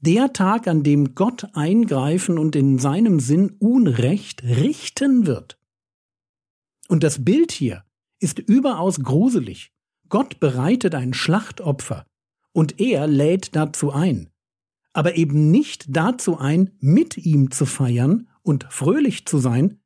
Der 0.00 0.32
Tag, 0.32 0.66
an 0.66 0.82
dem 0.82 1.14
Gott 1.14 1.46
eingreifen 1.54 2.36
und 2.36 2.56
in 2.56 2.80
seinem 2.80 3.20
Sinn 3.20 3.50
Unrecht 3.60 4.42
richten 4.42 5.26
wird. 5.26 5.56
Und 6.88 7.04
das 7.04 7.24
Bild 7.24 7.52
hier 7.52 7.84
ist 8.18 8.40
überaus 8.40 9.00
gruselig. 9.00 9.72
Gott 10.08 10.40
bereitet 10.40 10.96
ein 10.96 11.14
Schlachtopfer 11.14 12.06
und 12.52 12.80
er 12.80 13.06
lädt 13.06 13.54
dazu 13.54 13.92
ein, 13.92 14.30
aber 14.92 15.16
eben 15.16 15.52
nicht 15.52 15.84
dazu 15.88 16.38
ein, 16.38 16.72
mit 16.80 17.16
ihm 17.18 17.52
zu 17.52 17.66
feiern 17.66 18.28
und 18.42 18.66
fröhlich 18.70 19.26
zu 19.26 19.38
sein. 19.38 19.80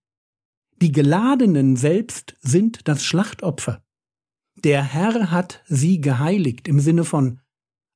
Die 0.80 0.92
Geladenen 0.92 1.76
selbst 1.76 2.34
sind 2.40 2.88
das 2.88 3.04
Schlachtopfer. 3.04 3.84
Der 4.64 4.82
Herr 4.84 5.30
hat 5.30 5.62
sie 5.66 6.00
geheiligt 6.00 6.68
im 6.68 6.78
Sinne 6.78 7.04
von 7.04 7.40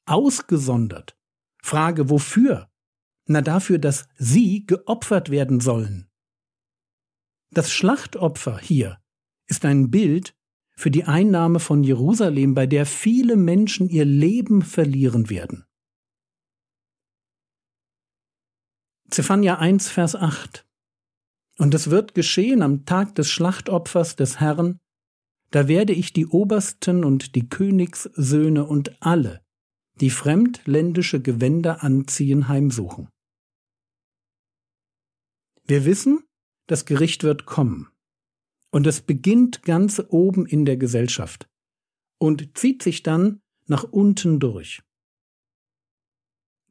ausgesondert. 0.07 1.17
Frage 1.63 2.11
wofür? 2.11 2.71
Na 3.27 3.41
dafür, 3.41 3.79
dass 3.79 4.09
sie 4.17 4.67
geopfert 4.67 5.31
werden 5.31 5.61
sollen. 5.61 6.09
Das 7.51 7.73
Schlachtopfer 7.73 8.59
hier 8.59 9.01
ist 9.47 9.65
ein 9.65 9.91
Bild 9.91 10.37
für 10.77 10.91
die 10.91 11.05
Einnahme 11.05 11.59
von 11.61 11.83
Jerusalem, 11.83 12.55
bei 12.55 12.67
der 12.67 12.85
viele 12.85 13.37
Menschen 13.37 13.89
ihr 13.89 14.05
Leben 14.05 14.63
verlieren 14.63 15.31
werden. 15.31 15.65
Zephania 19.09 19.59
1, 19.59 19.89
Vers 19.89 20.17
8. 20.17 20.67
Und 21.59 21.75
es 21.75 21.91
wird 21.91 22.15
geschehen 22.15 22.63
am 22.63 22.85
Tag 22.85 23.15
des 23.15 23.31
Schlachtopfers 23.31 24.17
des 24.17 24.41
Herrn, 24.41 24.81
da 25.51 25.69
werde 25.69 25.93
ich 25.93 26.13
die 26.13 26.27
Obersten 26.27 27.05
und 27.05 27.35
die 27.35 27.49
Königssöhne 27.49 28.65
und 28.65 29.03
alle, 29.03 29.43
die 30.01 30.11
fremdländische 30.11 31.21
Gewänder 31.23 31.83
anziehen, 31.83 32.49
heimsuchen. 32.49 33.09
Wir 35.65 35.85
wissen, 35.85 36.23
das 36.67 36.85
Gericht 36.85 37.25
wird 37.25 37.47
kommen. 37.47 37.89
Und 38.71 38.87
es 38.87 39.01
beginnt 39.01 39.63
ganz 39.63 40.03
oben 40.09 40.47
in 40.47 40.65
der 40.65 40.77
Gesellschaft 40.77 41.49
und 42.19 42.57
zieht 42.59 42.83
sich 42.83 43.03
dann 43.03 43.41
nach 43.67 43.85
unten 43.85 44.39
durch. 44.39 44.83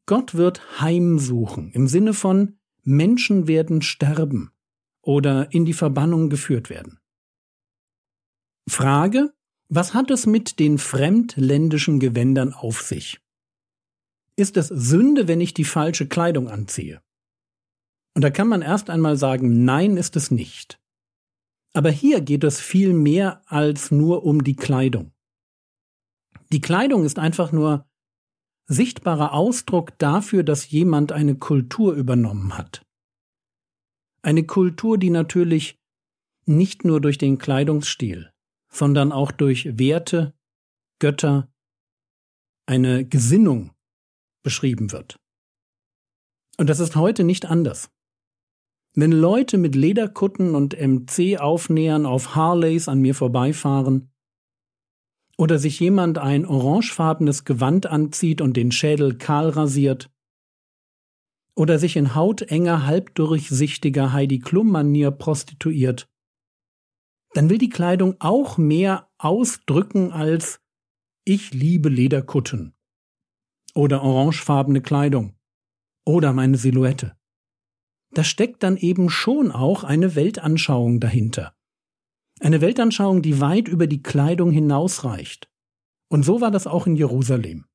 Gott 0.05 0.35
wird 0.35 0.81
heimsuchen 0.81 1.71
im 1.71 1.87
Sinne 1.87 2.13
von 2.13 2.59
Menschen 2.83 3.47
werden 3.47 3.81
sterben 3.81 4.51
oder 5.01 5.51
in 5.51 5.65
die 5.65 5.73
Verbannung 5.73 6.29
geführt 6.29 6.69
werden. 6.69 6.99
Frage, 8.67 9.33
was 9.69 9.93
hat 9.93 10.11
es 10.11 10.25
mit 10.25 10.59
den 10.59 10.77
fremdländischen 10.77 11.99
Gewändern 11.99 12.53
auf 12.53 12.81
sich? 12.81 13.19
ist 14.35 14.57
es 14.57 14.67
Sünde, 14.67 15.27
wenn 15.27 15.41
ich 15.41 15.53
die 15.53 15.63
falsche 15.63 16.07
Kleidung 16.07 16.49
anziehe? 16.49 17.01
Und 18.13 18.23
da 18.23 18.29
kann 18.29 18.47
man 18.47 18.61
erst 18.61 18.89
einmal 18.89 19.17
sagen, 19.17 19.65
nein 19.65 19.97
ist 19.97 20.15
es 20.15 20.31
nicht. 20.31 20.79
Aber 21.73 21.91
hier 21.91 22.21
geht 22.21 22.43
es 22.43 22.61
viel 22.61 22.93
mehr 22.93 23.41
als 23.47 23.91
nur 23.91 24.23
um 24.23 24.43
die 24.43 24.55
Kleidung. 24.55 25.11
Die 26.51 26.61
Kleidung 26.61 27.03
ist 27.03 27.19
einfach 27.19 27.51
nur 27.51 27.85
sichtbarer 28.67 29.33
Ausdruck 29.33 29.97
dafür, 29.99 30.43
dass 30.43 30.69
jemand 30.69 31.11
eine 31.11 31.35
Kultur 31.35 31.93
übernommen 31.93 32.57
hat. 32.57 32.85
Eine 34.21 34.45
Kultur, 34.45 34.97
die 34.97 35.09
natürlich 35.09 35.77
nicht 36.45 36.85
nur 36.85 37.01
durch 37.01 37.17
den 37.17 37.37
Kleidungsstil, 37.37 38.31
sondern 38.75 39.11
auch 39.11 39.31
durch 39.31 39.77
Werte, 39.77 40.33
Götter, 40.99 41.49
eine 42.67 43.05
Gesinnung 43.05 43.71
beschrieben 44.43 44.91
wird. 44.91 45.17
Und 46.57 46.69
das 46.69 46.79
ist 46.79 46.95
heute 46.95 47.23
nicht 47.23 47.45
anders. 47.45 47.89
Wenn 48.93 49.11
Leute 49.11 49.57
mit 49.57 49.75
Lederkutten 49.75 50.55
und 50.55 50.75
MC-Aufnähern 50.79 52.05
auf 52.05 52.35
Harleys 52.35 52.87
an 52.87 52.99
mir 52.99 53.15
vorbeifahren, 53.15 54.11
oder 55.37 55.59
sich 55.59 55.81
jemand 55.81 56.17
ein 56.17 56.45
orangefarbenes 56.45 57.43
Gewand 57.43 57.87
anzieht 57.87 58.39
und 58.39 58.55
den 58.55 58.71
Schädel 58.71 59.17
kahl 59.17 59.49
rasiert, 59.49 60.09
oder 61.55 61.77
sich 61.77 61.95
in 61.97 62.15
hautenger, 62.15 62.85
halbdurchsichtiger 62.85 64.13
Heidi 64.13 64.39
Klum-Manier 64.39 65.11
prostituiert, 65.11 66.09
dann 67.35 67.49
will 67.49 67.57
die 67.57 67.69
Kleidung 67.69 68.15
auch 68.19 68.57
mehr 68.57 69.09
ausdrücken 69.17 70.13
als 70.13 70.61
ich 71.25 71.53
liebe 71.53 71.89
Lederkutten 71.89 72.73
oder 73.73 74.03
orangefarbene 74.03 74.81
Kleidung 74.81 75.35
oder 76.05 76.31
meine 76.31 76.57
Silhouette. 76.57 77.17
Da 78.11 78.23
steckt 78.23 78.63
dann 78.63 78.77
eben 78.77 79.09
schon 79.09 79.51
auch 79.51 79.83
eine 79.83 80.15
Weltanschauung 80.15 81.01
dahinter. 81.01 81.53
Eine 82.39 82.61
Weltanschauung, 82.61 83.21
die 83.21 83.41
weit 83.41 83.67
über 83.67 83.87
die 83.87 84.01
Kleidung 84.01 84.51
hinausreicht. 84.51 85.51
Und 86.07 86.23
so 86.23 86.39
war 86.39 86.51
das 86.51 86.67
auch 86.67 86.87
in 86.87 86.95
Jerusalem. 86.95 87.65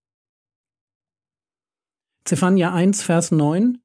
Zephania 2.25 2.73
1, 2.73 3.03
Vers 3.03 3.31
9 3.31 3.83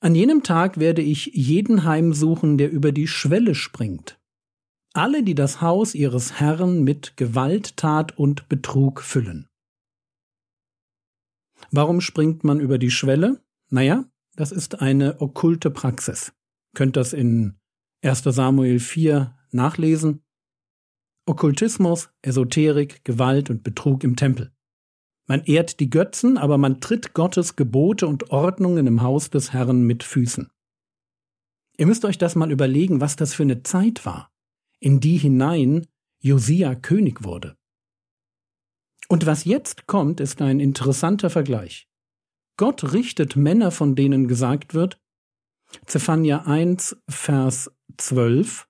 An 0.00 0.14
jenem 0.14 0.42
Tag 0.42 0.78
werde 0.78 1.00
ich 1.00 1.26
jeden 1.32 1.84
heimsuchen, 1.84 2.58
der 2.58 2.70
über 2.70 2.92
die 2.92 3.06
Schwelle 3.06 3.54
springt. 3.54 4.17
Alle, 4.94 5.22
die 5.22 5.34
das 5.34 5.60
Haus 5.60 5.94
ihres 5.94 6.40
Herrn 6.40 6.82
mit 6.82 7.16
Gewalttat 7.16 8.16
und 8.18 8.48
Betrug 8.48 9.02
füllen. 9.02 9.48
Warum 11.70 12.00
springt 12.00 12.44
man 12.44 12.60
über 12.60 12.78
die 12.78 12.90
Schwelle? 12.90 13.42
Naja, 13.70 14.04
das 14.34 14.52
ist 14.52 14.80
eine 14.80 15.20
okkulte 15.20 15.70
Praxis. 15.70 16.32
Könnt 16.74 16.96
das 16.96 17.12
in 17.12 17.58
1. 18.02 18.22
Samuel 18.24 18.78
4 18.78 19.36
nachlesen. 19.50 20.22
Okkultismus, 21.26 22.10
Esoterik, 22.22 23.04
Gewalt 23.04 23.50
und 23.50 23.62
Betrug 23.62 24.04
im 24.04 24.16
Tempel. 24.16 24.52
Man 25.26 25.44
ehrt 25.44 25.78
die 25.80 25.90
Götzen, 25.90 26.38
aber 26.38 26.56
man 26.56 26.80
tritt 26.80 27.12
Gottes 27.12 27.54
Gebote 27.54 28.06
und 28.06 28.30
Ordnungen 28.30 28.86
im 28.86 29.02
Haus 29.02 29.28
des 29.28 29.52
Herrn 29.52 29.82
mit 29.82 30.04
Füßen. 30.04 30.50
Ihr 31.76 31.86
müsst 31.86 32.06
euch 32.06 32.16
das 32.16 32.34
mal 32.34 32.50
überlegen, 32.50 33.02
was 33.02 33.16
das 33.16 33.34
für 33.34 33.42
eine 33.42 33.62
Zeit 33.62 34.06
war, 34.06 34.32
in 34.80 35.00
die 35.00 35.16
hinein 35.16 35.86
Josia 36.20 36.74
König 36.74 37.24
wurde. 37.24 37.56
Und 39.08 39.26
was 39.26 39.44
jetzt 39.44 39.86
kommt, 39.86 40.20
ist 40.20 40.42
ein 40.42 40.60
interessanter 40.60 41.30
Vergleich. 41.30 41.88
Gott 42.56 42.92
richtet 42.92 43.36
Männer, 43.36 43.70
von 43.70 43.94
denen 43.94 44.28
gesagt 44.28 44.74
wird, 44.74 45.00
Zephania 45.86 46.44
1, 46.46 46.96
Vers 47.08 47.70
12, 47.96 48.68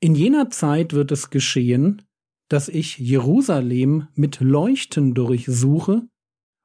In 0.00 0.14
jener 0.14 0.50
Zeit 0.50 0.92
wird 0.92 1.12
es 1.12 1.30
geschehen, 1.30 2.02
dass 2.48 2.68
ich 2.68 2.98
Jerusalem 2.98 4.08
mit 4.14 4.40
Leuchten 4.40 5.14
durchsuche 5.14 6.02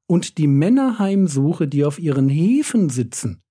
und 0.08 0.38
die 0.38 0.47
Männer 0.47 0.99
heimsuche, 0.99 1.67
die 1.67 1.86
auf 1.86 1.99
ihren 1.99 2.30
Hefen 2.30 2.89
sitzen, 2.89 3.41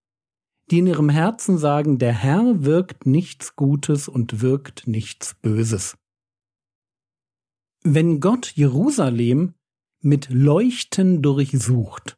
die 0.70 0.78
in 0.78 0.87
ihrem 0.87 1.09
Herzen 1.09 1.59
sagen, 1.59 1.98
der 1.98 2.12
Herr 2.12 2.64
wirkt 2.64 3.06
nichts 3.06 3.56
Gutes 3.56 4.09
und 4.09 4.40
wirkt 4.40 4.87
nichts 4.87 5.35
Böses. 5.35 5.96
Wenn 7.83 8.20
Gott 8.20 8.52
Jerusalem 8.54 9.54
mit 10.00 10.28
Leuchten 10.30 11.22
durchsucht, 11.22 12.16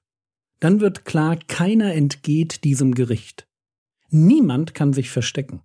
dann 0.61 0.81
wird 0.81 1.05
klar, 1.05 1.37
keiner 1.49 1.95
entgeht 1.95 2.65
diesem 2.65 2.95
Gericht. 2.95 3.49
Niemand 4.11 4.75
kann 4.75 4.93
sich 4.93 5.11
verstecken. 5.11 5.63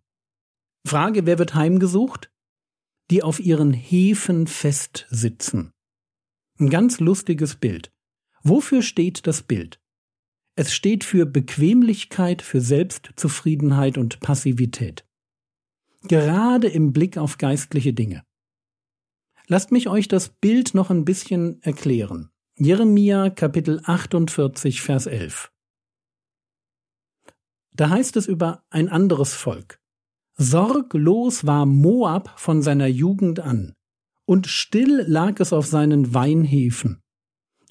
Frage, 0.85 1.25
wer 1.25 1.37
wird 1.37 1.53
heimgesucht? 1.53 2.31
Die 3.11 3.21
auf 3.21 3.39
ihren 3.39 3.73
Hefen 3.73 4.47
festsitzen. 4.47 5.71
Ein 6.59 6.69
ganz 6.69 6.99
lustiges 6.99 7.55
Bild. 7.55 7.91
Wofür 8.43 8.81
steht 8.81 9.27
das 9.27 9.43
Bild? 9.43 9.79
Es 10.59 10.73
steht 10.73 11.03
für 11.03 11.27
Bequemlichkeit, 11.27 12.41
für 12.41 12.61
Selbstzufriedenheit 12.61 13.95
und 13.95 14.19
Passivität. 14.21 15.05
Gerade 16.01 16.67
im 16.67 16.93
Blick 16.93 17.19
auf 17.19 17.37
geistliche 17.37 17.93
Dinge. 17.93 18.23
Lasst 19.45 19.71
mich 19.71 19.87
euch 19.87 20.07
das 20.07 20.29
Bild 20.29 20.73
noch 20.73 20.89
ein 20.89 21.05
bisschen 21.05 21.61
erklären. 21.61 22.31
Jeremia 22.55 23.29
Kapitel 23.29 23.81
48 23.83 24.81
Vers 24.81 25.05
11. 25.05 25.51
Da 27.73 27.89
heißt 27.89 28.17
es 28.17 28.25
über 28.25 28.63
ein 28.71 28.89
anderes 28.89 29.35
Volk. 29.35 29.79
Sorglos 30.37 31.45
war 31.45 31.67
Moab 31.67 32.33
von 32.39 32.63
seiner 32.63 32.87
Jugend 32.87 33.41
an, 33.41 33.75
und 34.25 34.47
still 34.47 35.05
lag 35.07 35.39
es 35.39 35.53
auf 35.53 35.67
seinen 35.67 36.15
Weinhefen, 36.15 37.03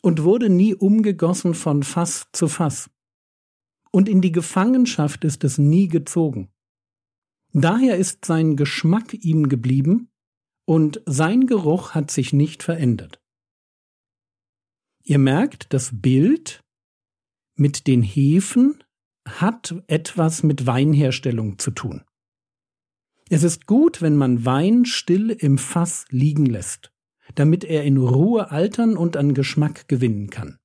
und 0.07 0.23
wurde 0.23 0.49
nie 0.49 0.73
umgegossen 0.73 1.53
von 1.53 1.83
Fass 1.83 2.29
zu 2.33 2.47
Fass. 2.47 2.89
Und 3.91 4.09
in 4.09 4.21
die 4.21 4.31
Gefangenschaft 4.31 5.25
ist 5.25 5.43
es 5.43 5.59
nie 5.59 5.89
gezogen. 5.89 6.49
Daher 7.53 7.97
ist 7.97 8.25
sein 8.25 8.55
Geschmack 8.55 9.15
ihm 9.15 9.49
geblieben, 9.49 10.13
und 10.65 11.03
sein 11.07 11.49
Geruch 11.49 11.97
hat 11.97 12.13
sich 12.13 12.33
nicht 12.33 12.63
verändert. 12.63 13.21
Ihr 15.03 15.19
merkt, 15.19 15.73
das 15.75 15.91
Bild 15.93 16.63
mit 17.57 17.89
den 17.89 18.03
Hefen 18.03 18.85
hat 19.27 19.75
etwas 19.89 20.45
mit 20.45 20.67
Weinherstellung 20.69 21.59
zu 21.59 21.73
tun. 21.73 22.05
Es 23.29 23.43
ist 23.43 23.67
gut, 23.67 24.03
wenn 24.03 24.17
man 24.17 24.45
Wein 24.45 24.85
still 24.85 25.31
im 25.31 25.59
Fass 25.59 26.05
liegen 26.11 26.47
lässt, 26.47 26.93
damit 27.35 27.65
er 27.65 27.85
in 27.85 27.97
Ruhe 27.97 28.51
altern 28.51 28.97
und 28.97 29.17
an 29.17 29.35
Geschmack 29.35 29.89
gewinnen 29.89 30.31
kann. 30.31 30.59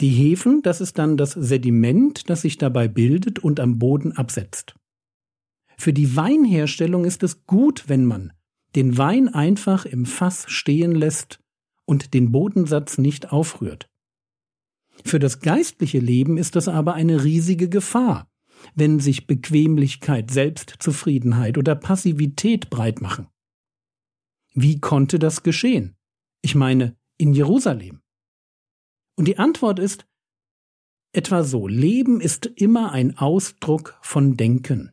Die 0.00 0.10
Hefen, 0.10 0.62
das 0.62 0.80
ist 0.80 0.98
dann 0.98 1.16
das 1.16 1.32
Sediment, 1.32 2.28
das 2.28 2.42
sich 2.42 2.58
dabei 2.58 2.86
bildet 2.86 3.38
und 3.38 3.60
am 3.60 3.78
Boden 3.78 4.12
absetzt. 4.12 4.74
Für 5.78 5.92
die 5.92 6.16
Weinherstellung 6.16 7.04
ist 7.04 7.22
es 7.22 7.46
gut, 7.46 7.84
wenn 7.88 8.04
man 8.04 8.32
den 8.74 8.98
Wein 8.98 9.28
einfach 9.28 9.86
im 9.86 10.04
Fass 10.04 10.44
stehen 10.48 10.94
lässt 10.94 11.40
und 11.86 12.12
den 12.14 12.30
Bodensatz 12.30 12.98
nicht 12.98 13.32
aufrührt. 13.32 13.88
Für 15.04 15.18
das 15.18 15.40
geistliche 15.40 15.98
Leben 15.98 16.36
ist 16.36 16.56
das 16.56 16.68
aber 16.68 16.94
eine 16.94 17.24
riesige 17.24 17.68
Gefahr, 17.68 18.28
wenn 18.74 19.00
sich 19.00 19.26
Bequemlichkeit, 19.26 20.30
Selbstzufriedenheit 20.30 21.58
oder 21.58 21.74
Passivität 21.74 22.70
breit 22.70 23.00
machen. 23.00 23.28
Wie 24.58 24.80
konnte 24.80 25.18
das 25.18 25.42
geschehen? 25.42 25.96
Ich 26.40 26.54
meine, 26.54 26.96
in 27.18 27.34
Jerusalem. 27.34 28.00
Und 29.16 29.28
die 29.28 29.38
Antwort 29.38 29.78
ist 29.78 30.06
etwa 31.12 31.44
so, 31.44 31.68
Leben 31.68 32.22
ist 32.22 32.46
immer 32.46 32.92
ein 32.92 33.18
Ausdruck 33.18 33.98
von 34.00 34.36
Denken. 34.38 34.92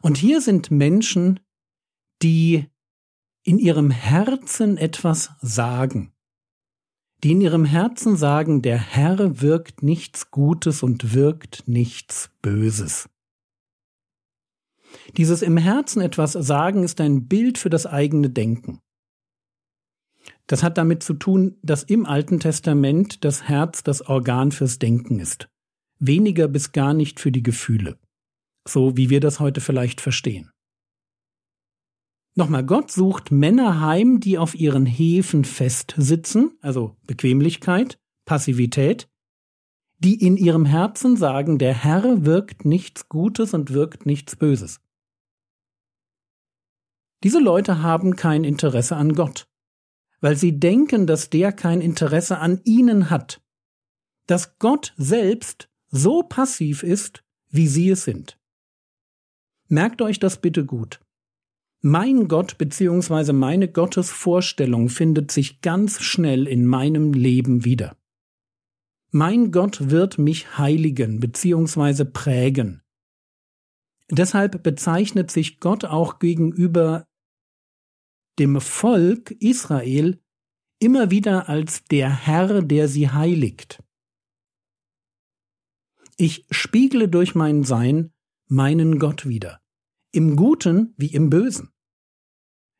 Und 0.00 0.16
hier 0.16 0.40
sind 0.40 0.70
Menschen, 0.70 1.40
die 2.22 2.66
in 3.44 3.58
ihrem 3.58 3.90
Herzen 3.90 4.78
etwas 4.78 5.32
sagen, 5.42 6.14
die 7.22 7.32
in 7.32 7.42
ihrem 7.42 7.66
Herzen 7.66 8.16
sagen, 8.16 8.62
der 8.62 8.78
Herr 8.78 9.42
wirkt 9.42 9.82
nichts 9.82 10.30
Gutes 10.30 10.82
und 10.82 11.12
wirkt 11.12 11.64
nichts 11.66 12.30
Böses. 12.40 13.10
Dieses 15.16 15.42
im 15.42 15.56
Herzen 15.56 16.00
etwas 16.00 16.32
sagen 16.32 16.82
ist 16.84 17.00
ein 17.00 17.26
Bild 17.28 17.58
für 17.58 17.70
das 17.70 17.86
eigene 17.86 18.30
Denken. 18.30 18.80
Das 20.46 20.62
hat 20.62 20.78
damit 20.78 21.02
zu 21.02 21.14
tun, 21.14 21.56
dass 21.62 21.82
im 21.82 22.06
Alten 22.06 22.40
Testament 22.40 23.24
das 23.24 23.44
Herz 23.48 23.82
das 23.82 24.02
Organ 24.02 24.52
fürs 24.52 24.78
Denken 24.78 25.18
ist, 25.18 25.48
weniger 25.98 26.48
bis 26.48 26.72
gar 26.72 26.94
nicht 26.94 27.20
für 27.20 27.32
die 27.32 27.42
Gefühle, 27.42 27.98
so 28.66 28.96
wie 28.96 29.10
wir 29.10 29.20
das 29.20 29.40
heute 29.40 29.60
vielleicht 29.60 30.00
verstehen. 30.00 30.50
Nochmal, 32.34 32.64
Gott 32.64 32.90
sucht 32.90 33.30
Männer 33.30 33.80
heim, 33.80 34.18
die 34.18 34.38
auf 34.38 34.54
ihren 34.54 34.86
Hefen 34.86 35.44
festsitzen, 35.44 36.52
also 36.60 36.96
Bequemlichkeit, 37.06 37.98
Passivität, 38.24 39.08
die 40.02 40.20
in 40.20 40.36
ihrem 40.36 40.64
Herzen 40.64 41.16
sagen, 41.16 41.58
der 41.58 41.74
Herr 41.74 42.24
wirkt 42.24 42.64
nichts 42.64 43.08
Gutes 43.08 43.54
und 43.54 43.72
wirkt 43.72 44.04
nichts 44.04 44.36
Böses. 44.36 44.80
Diese 47.22 47.38
Leute 47.38 47.82
haben 47.82 48.16
kein 48.16 48.42
Interesse 48.42 48.96
an 48.96 49.14
Gott, 49.14 49.46
weil 50.20 50.36
sie 50.36 50.58
denken, 50.58 51.06
dass 51.06 51.30
der 51.30 51.52
kein 51.52 51.80
Interesse 51.80 52.38
an 52.38 52.60
ihnen 52.64 53.10
hat, 53.10 53.40
dass 54.26 54.58
Gott 54.58 54.92
selbst 54.96 55.68
so 55.88 56.24
passiv 56.24 56.82
ist, 56.82 57.22
wie 57.48 57.68
sie 57.68 57.90
es 57.90 58.02
sind. 58.02 58.38
Merkt 59.68 60.02
euch 60.02 60.18
das 60.18 60.40
bitte 60.40 60.64
gut. 60.64 61.00
Mein 61.80 62.26
Gott 62.28 62.58
bzw. 62.58 63.32
meine 63.32 63.68
Gottesvorstellung 63.68 64.88
findet 64.88 65.30
sich 65.30 65.60
ganz 65.60 66.00
schnell 66.00 66.48
in 66.48 66.66
meinem 66.66 67.12
Leben 67.12 67.64
wieder. 67.64 67.96
Mein 69.14 69.52
Gott 69.52 69.90
wird 69.90 70.16
mich 70.16 70.56
heiligen 70.56 71.20
bzw. 71.20 72.06
prägen. 72.06 72.82
Deshalb 74.10 74.62
bezeichnet 74.62 75.30
sich 75.30 75.60
Gott 75.60 75.84
auch 75.84 76.18
gegenüber 76.18 77.06
dem 78.38 78.58
Volk 78.58 79.30
Israel 79.32 80.18
immer 80.78 81.10
wieder 81.10 81.50
als 81.50 81.84
der 81.84 82.08
Herr, 82.08 82.62
der 82.62 82.88
sie 82.88 83.10
heiligt. 83.10 83.82
Ich 86.16 86.46
spiegle 86.50 87.10
durch 87.10 87.34
mein 87.34 87.64
Sein 87.64 88.14
meinen 88.48 88.98
Gott 88.98 89.26
wieder, 89.26 89.60
im 90.12 90.36
Guten 90.36 90.94
wie 90.96 91.12
im 91.12 91.28
Bösen. 91.28 91.70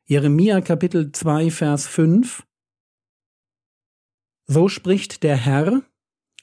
Jeremia 0.05 0.61
Kapitel 0.61 1.11
2 1.11 1.51
Vers 1.51 1.85
5 1.85 2.43
So 4.47 4.67
spricht 4.67 5.21
der 5.21 5.37
Herr, 5.37 5.83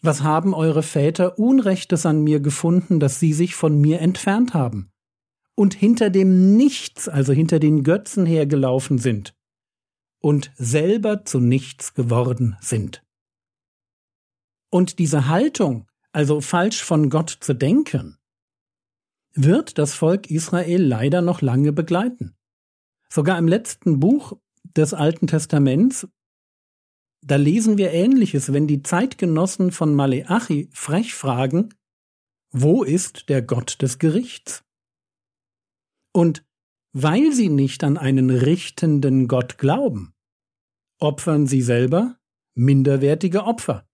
was 0.02 0.22
haben 0.22 0.54
eure 0.54 0.82
Väter 0.82 1.38
Unrechtes 1.38 2.06
an 2.06 2.22
mir 2.22 2.40
gefunden, 2.40 3.00
dass 3.00 3.20
sie 3.20 3.32
sich 3.32 3.54
von 3.54 3.80
mir 3.80 4.00
entfernt 4.00 4.54
haben 4.54 4.90
und 5.54 5.74
hinter 5.74 6.10
dem 6.10 6.56
Nichts, 6.56 7.08
also 7.08 7.32
hinter 7.32 7.58
den 7.58 7.82
Götzen 7.82 8.24
hergelaufen 8.24 8.98
sind 8.98 9.34
und 10.20 10.52
selber 10.56 11.24
zu 11.24 11.40
nichts 11.40 11.94
geworden 11.94 12.56
sind. 12.60 13.02
Und 14.70 14.98
diese 14.98 15.28
Haltung, 15.28 15.86
also 16.12 16.40
falsch 16.40 16.82
von 16.82 17.10
Gott 17.10 17.30
zu 17.40 17.54
denken, 17.54 18.16
wird 19.34 19.78
das 19.78 19.94
Volk 19.94 20.30
Israel 20.30 20.82
leider 20.82 21.22
noch 21.22 21.40
lange 21.40 21.72
begleiten. 21.72 22.36
Sogar 23.08 23.38
im 23.38 23.48
letzten 23.48 24.00
Buch 24.00 24.38
des 24.64 24.94
Alten 24.94 25.26
Testaments, 25.26 26.08
da 27.22 27.36
lesen 27.36 27.78
wir 27.78 27.92
Ähnliches, 27.92 28.52
wenn 28.52 28.66
die 28.66 28.82
Zeitgenossen 28.82 29.72
von 29.72 29.94
Maleachi 29.94 30.68
frech 30.72 31.14
fragen, 31.14 31.74
wo 32.50 32.82
ist 32.82 33.28
der 33.28 33.42
Gott 33.42 33.82
des 33.82 33.98
Gerichts? 33.98 34.64
Und 36.12 36.44
weil 36.92 37.32
sie 37.32 37.48
nicht 37.48 37.84
an 37.84 37.96
einen 37.96 38.30
richtenden 38.30 39.28
Gott 39.28 39.58
glauben, 39.58 40.12
opfern 40.98 41.46
sie 41.46 41.62
selber 41.62 42.16
minderwertige 42.54 43.44
Opfer. 43.44 43.86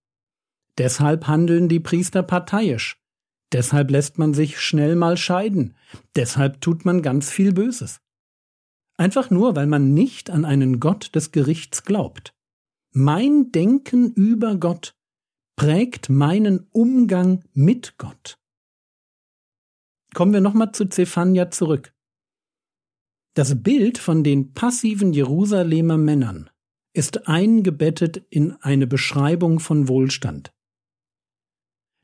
Deshalb 0.79 1.27
handeln 1.27 1.69
die 1.69 1.81
Priester 1.81 2.23
parteiisch. 2.23 2.99
Deshalb 3.53 3.91
lässt 3.91 4.19
man 4.19 4.35
sich 4.35 4.61
schnell 4.61 4.97
mal 4.97 5.17
scheiden. 5.17 5.77
Deshalb 6.17 6.61
tut 6.61 6.85
man 6.85 7.03
ganz 7.03 7.31
viel 7.31 7.53
Böses. 7.53 8.01
Einfach 8.97 9.31
nur, 9.31 9.57
weil 9.57 9.67
man 9.67 9.95
nicht 9.95 10.31
an 10.31 10.45
einen 10.45 10.81
Gott 10.81 11.15
des 11.15 11.33
Gerichts 11.33 11.85
glaubt. 11.85 12.36
Mein 12.99 13.53
Denken 13.53 14.11
über 14.15 14.57
Gott 14.57 14.97
prägt 15.55 16.09
meinen 16.09 16.67
Umgang 16.73 17.45
mit 17.53 17.99
Gott. 17.99 18.39
Kommen 20.15 20.33
wir 20.33 20.41
nochmal 20.41 20.73
zu 20.73 20.87
Zephania 20.87 21.51
zurück. 21.51 21.95
Das 23.35 23.63
Bild 23.63 23.99
von 23.99 24.25
den 24.25 24.55
passiven 24.55 25.13
Jerusalemer 25.13 25.99
Männern 25.99 26.49
ist 26.95 27.29
eingebettet 27.29 28.25
in 28.31 28.53
eine 28.63 28.87
Beschreibung 28.87 29.61
von 29.61 29.89
Wohlstand. 29.89 30.55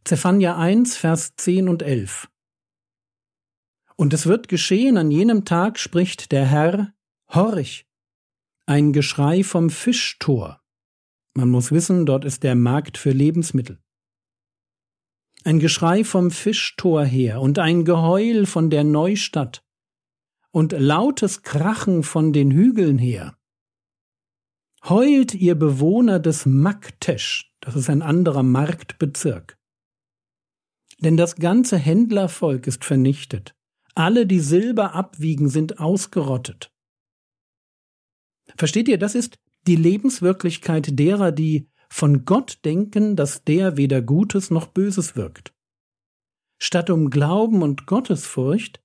Zephania 0.05 0.59
1, 0.59 0.99
Vers 0.99 1.37
10 1.37 1.71
und 1.71 1.83
11. 1.83 2.29
Und 3.97 4.13
es 4.13 4.27
wird 4.27 4.49
geschehen, 4.49 4.99
an 4.99 5.11
jenem 5.11 5.47
Tag 5.47 5.79
spricht 5.79 6.33
der 6.33 6.45
Herr, 6.45 6.93
horch, 7.33 7.87
ein 8.67 8.93
Geschrei 8.93 9.43
vom 9.43 9.71
Fischtor. 9.71 10.62
Man 11.35 11.51
muss 11.51 11.73
wissen, 11.73 12.05
dort 12.05 12.25
ist 12.25 12.43
der 12.43 12.55
Markt 12.55 12.99
für 12.99 13.11
Lebensmittel. 13.11 13.79
Ein 15.45 15.59
Geschrei 15.59 16.05
vom 16.05 16.31
Fischtor 16.31 17.05
her 17.05 17.41
und 17.41 17.59
ein 17.59 17.85
Geheul 17.85 18.47
von 18.47 18.71
der 18.71 18.85
Neustadt 18.85 19.65
und 20.51 20.73
lautes 20.73 21.43
Krachen 21.43 22.03
von 22.03 22.33
den 22.33 22.51
Hügeln 22.51 22.99
her. 22.99 23.37
Heult 24.85 25.35
ihr 25.35 25.55
Bewohner 25.55 26.21
des 26.21 26.45
Maktesch, 26.45 27.53
das 27.61 27.77
ist 27.77 27.89
ein 27.89 28.03
anderer 28.03 28.43
Marktbezirk. 28.43 29.57
Denn 30.99 31.17
das 31.17 31.37
ganze 31.37 31.79
Händlervolk 31.79 32.67
ist 32.67 32.85
vernichtet. 32.85 33.55
Alle, 33.95 34.27
die 34.27 34.41
Silber 34.41 34.95
abwiegen, 34.95 35.49
sind 35.49 35.81
ausgerottet. 35.81 36.73
Versteht 38.57 38.89
ihr, 38.89 38.99
das 38.99 39.15
ist 39.15 39.39
die 39.67 39.77
Lebenswirklichkeit 39.77 40.99
derer, 40.99 41.33
die 41.33 41.69
von 41.89 42.25
Gott 42.25 42.61
denken, 42.65 43.17
dass 43.17 43.45
der 43.45 43.77
weder 43.77 44.03
Gutes 44.03 44.51
noch 44.51 44.67
Böses 44.67 45.15
wirkt. 45.15 45.55
Statt 46.59 46.91
um 46.91 47.11
Glauben 47.11 47.63
und 47.63 47.87
Gottesfurcht 47.87 48.83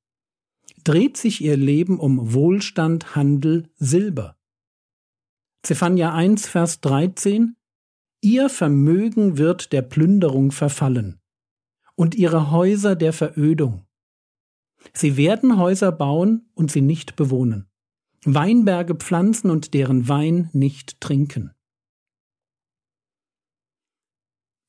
dreht 0.83 1.17
sich 1.17 1.41
ihr 1.41 1.57
Leben 1.57 1.99
um 1.99 2.33
Wohlstand, 2.33 3.15
Handel, 3.15 3.69
Silber. 3.75 4.37
Zephania 5.63 6.13
1, 6.13 6.47
Vers 6.47 6.81
13 6.81 7.55
Ihr 8.21 8.49
Vermögen 8.49 9.37
wird 9.37 9.71
der 9.73 9.83
Plünderung 9.83 10.51
verfallen 10.51 11.21
und 11.95 12.15
ihre 12.15 12.51
Häuser 12.51 12.95
der 12.95 13.13
Verödung. 13.13 13.85
Sie 14.93 15.17
werden 15.17 15.57
Häuser 15.57 15.91
bauen 15.91 16.49
und 16.53 16.71
sie 16.71 16.81
nicht 16.81 17.15
bewohnen, 17.15 17.69
Weinberge 18.23 18.95
pflanzen 18.95 19.49
und 19.49 19.73
deren 19.73 20.08
Wein 20.08 20.49
nicht 20.53 20.99
trinken. 20.99 21.51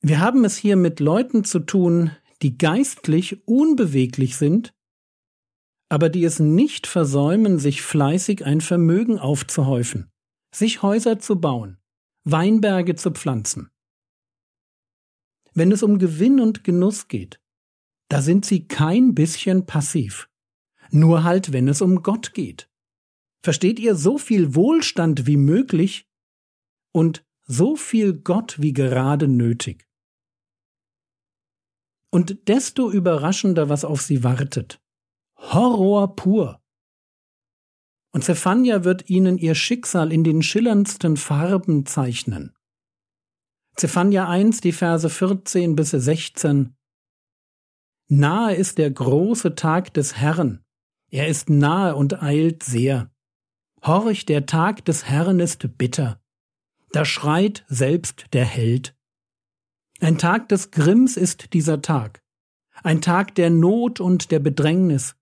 Wir 0.01 0.21
haben 0.21 0.45
es 0.45 0.57
hier 0.57 0.77
mit 0.77 1.01
Leuten 1.01 1.45
zu 1.45 1.61
tun, 1.61 2.13
die 2.43 2.57
geistlich 2.57 3.47
unbeweglich 3.49 4.37
sind, 4.37 4.73
aber 5.89 6.09
die 6.09 6.25
es 6.25 6.39
nicht 6.39 6.87
versäumen, 6.87 7.59
sich 7.59 7.83
fleißig 7.83 8.45
ein 8.45 8.61
Vermögen 8.61 9.19
aufzuhäufen, 9.19 10.11
sich 10.55 10.83
Häuser 10.83 11.19
zu 11.19 11.41
bauen, 11.41 11.79
Weinberge 12.25 12.95
zu 12.95 13.11
pflanzen. 13.11 13.71
Wenn 15.55 15.73
es 15.73 15.83
um 15.83 15.99
Gewinn 15.99 16.41
und 16.41 16.63
Genuss 16.63 17.09
geht, 17.09 17.41
da 18.09 18.23
sind 18.23 18.45
sie 18.45 18.69
kein 18.69 19.15
bisschen 19.15 19.67
passiv. 19.67 20.29
Nur 20.91 21.25
halt, 21.25 21.53
wenn 21.53 21.69
es 21.69 21.83
um 21.83 22.03
Gott 22.03 22.33
geht. 22.33 22.68
Versteht 23.42 23.79
ihr 23.79 23.94
so 23.94 24.18
viel 24.18 24.55
Wohlstand 24.55 25.27
wie 25.27 25.37
möglich 25.37 26.09
und 26.92 27.24
so 27.44 27.77
viel 27.77 28.14
Gott 28.14 28.61
wie 28.61 28.72
gerade 28.72 29.29
nötig. 29.29 29.88
Und 32.11 32.48
desto 32.48 32.90
überraschender, 32.90 33.68
was 33.68 33.85
auf 33.85 34.03
sie 34.03 34.24
wartet. 34.24 34.81
Horror 35.37 36.16
pur. 36.16 36.62
Und 38.12 38.24
Zephania 38.24 38.85
wird 38.85 39.09
ihnen 39.11 39.38
ihr 39.38 39.55
Schicksal 39.55 40.12
in 40.12 40.24
den 40.24 40.42
schillerndsten 40.42 41.16
Farben 41.16 41.87
zeichnen. 41.87 42.55
Zephania 43.77 44.29
1, 44.29 44.61
die 44.61 44.72
Verse 44.72 45.09
14 45.09 45.77
bis 45.77 45.90
16. 45.90 46.74
Nahe 48.09 48.55
ist 48.55 48.79
der 48.79 48.90
große 48.90 49.55
Tag 49.55 49.94
des 49.94 50.16
Herrn. 50.16 50.64
Er 51.11 51.29
ist 51.29 51.48
nahe 51.48 51.94
und 51.94 52.22
eilt 52.22 52.62
sehr. 52.62 53.11
Horch, 53.83 54.27
der 54.27 54.47
Tag 54.47 54.85
des 54.85 55.05
Herrn 55.05 55.41
ist 55.41 55.79
bitter. 55.79 56.21
Da 56.93 57.05
schreit 57.05 57.64
selbst 57.69 58.27
der 58.33 58.45
Held. 58.45 58.95
Ein 60.01 60.19
Tag 60.19 60.49
des 60.49 60.71
Grimms 60.71 61.17
ist 61.17 61.53
dieser 61.53 61.83
Tag. 61.83 62.23
Ein 62.83 63.01
Tag 63.01 63.35
der 63.35 63.51
Not 63.51 64.01
und 64.01 64.31
der 64.31 64.38
Bedrängnis. 64.38 65.17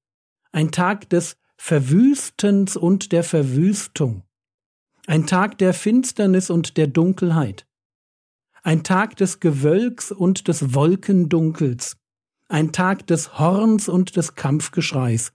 Ein 0.52 0.70
Tag 0.70 1.08
des 1.10 1.36
Verwüstens 1.56 2.76
und 2.76 3.12
der 3.12 3.24
Verwüstung. 3.24 4.22
Ein 5.06 5.26
Tag 5.26 5.58
der 5.58 5.72
Finsternis 5.72 6.50
und 6.50 6.76
der 6.76 6.86
Dunkelheit 6.86 7.66
ein 8.66 8.82
Tag 8.82 9.14
des 9.14 9.38
Gewölks 9.38 10.10
und 10.10 10.48
des 10.48 10.74
Wolkendunkels, 10.74 11.98
ein 12.48 12.72
Tag 12.72 13.06
des 13.06 13.38
Horns 13.38 13.88
und 13.88 14.16
des 14.16 14.34
Kampfgeschreis, 14.34 15.32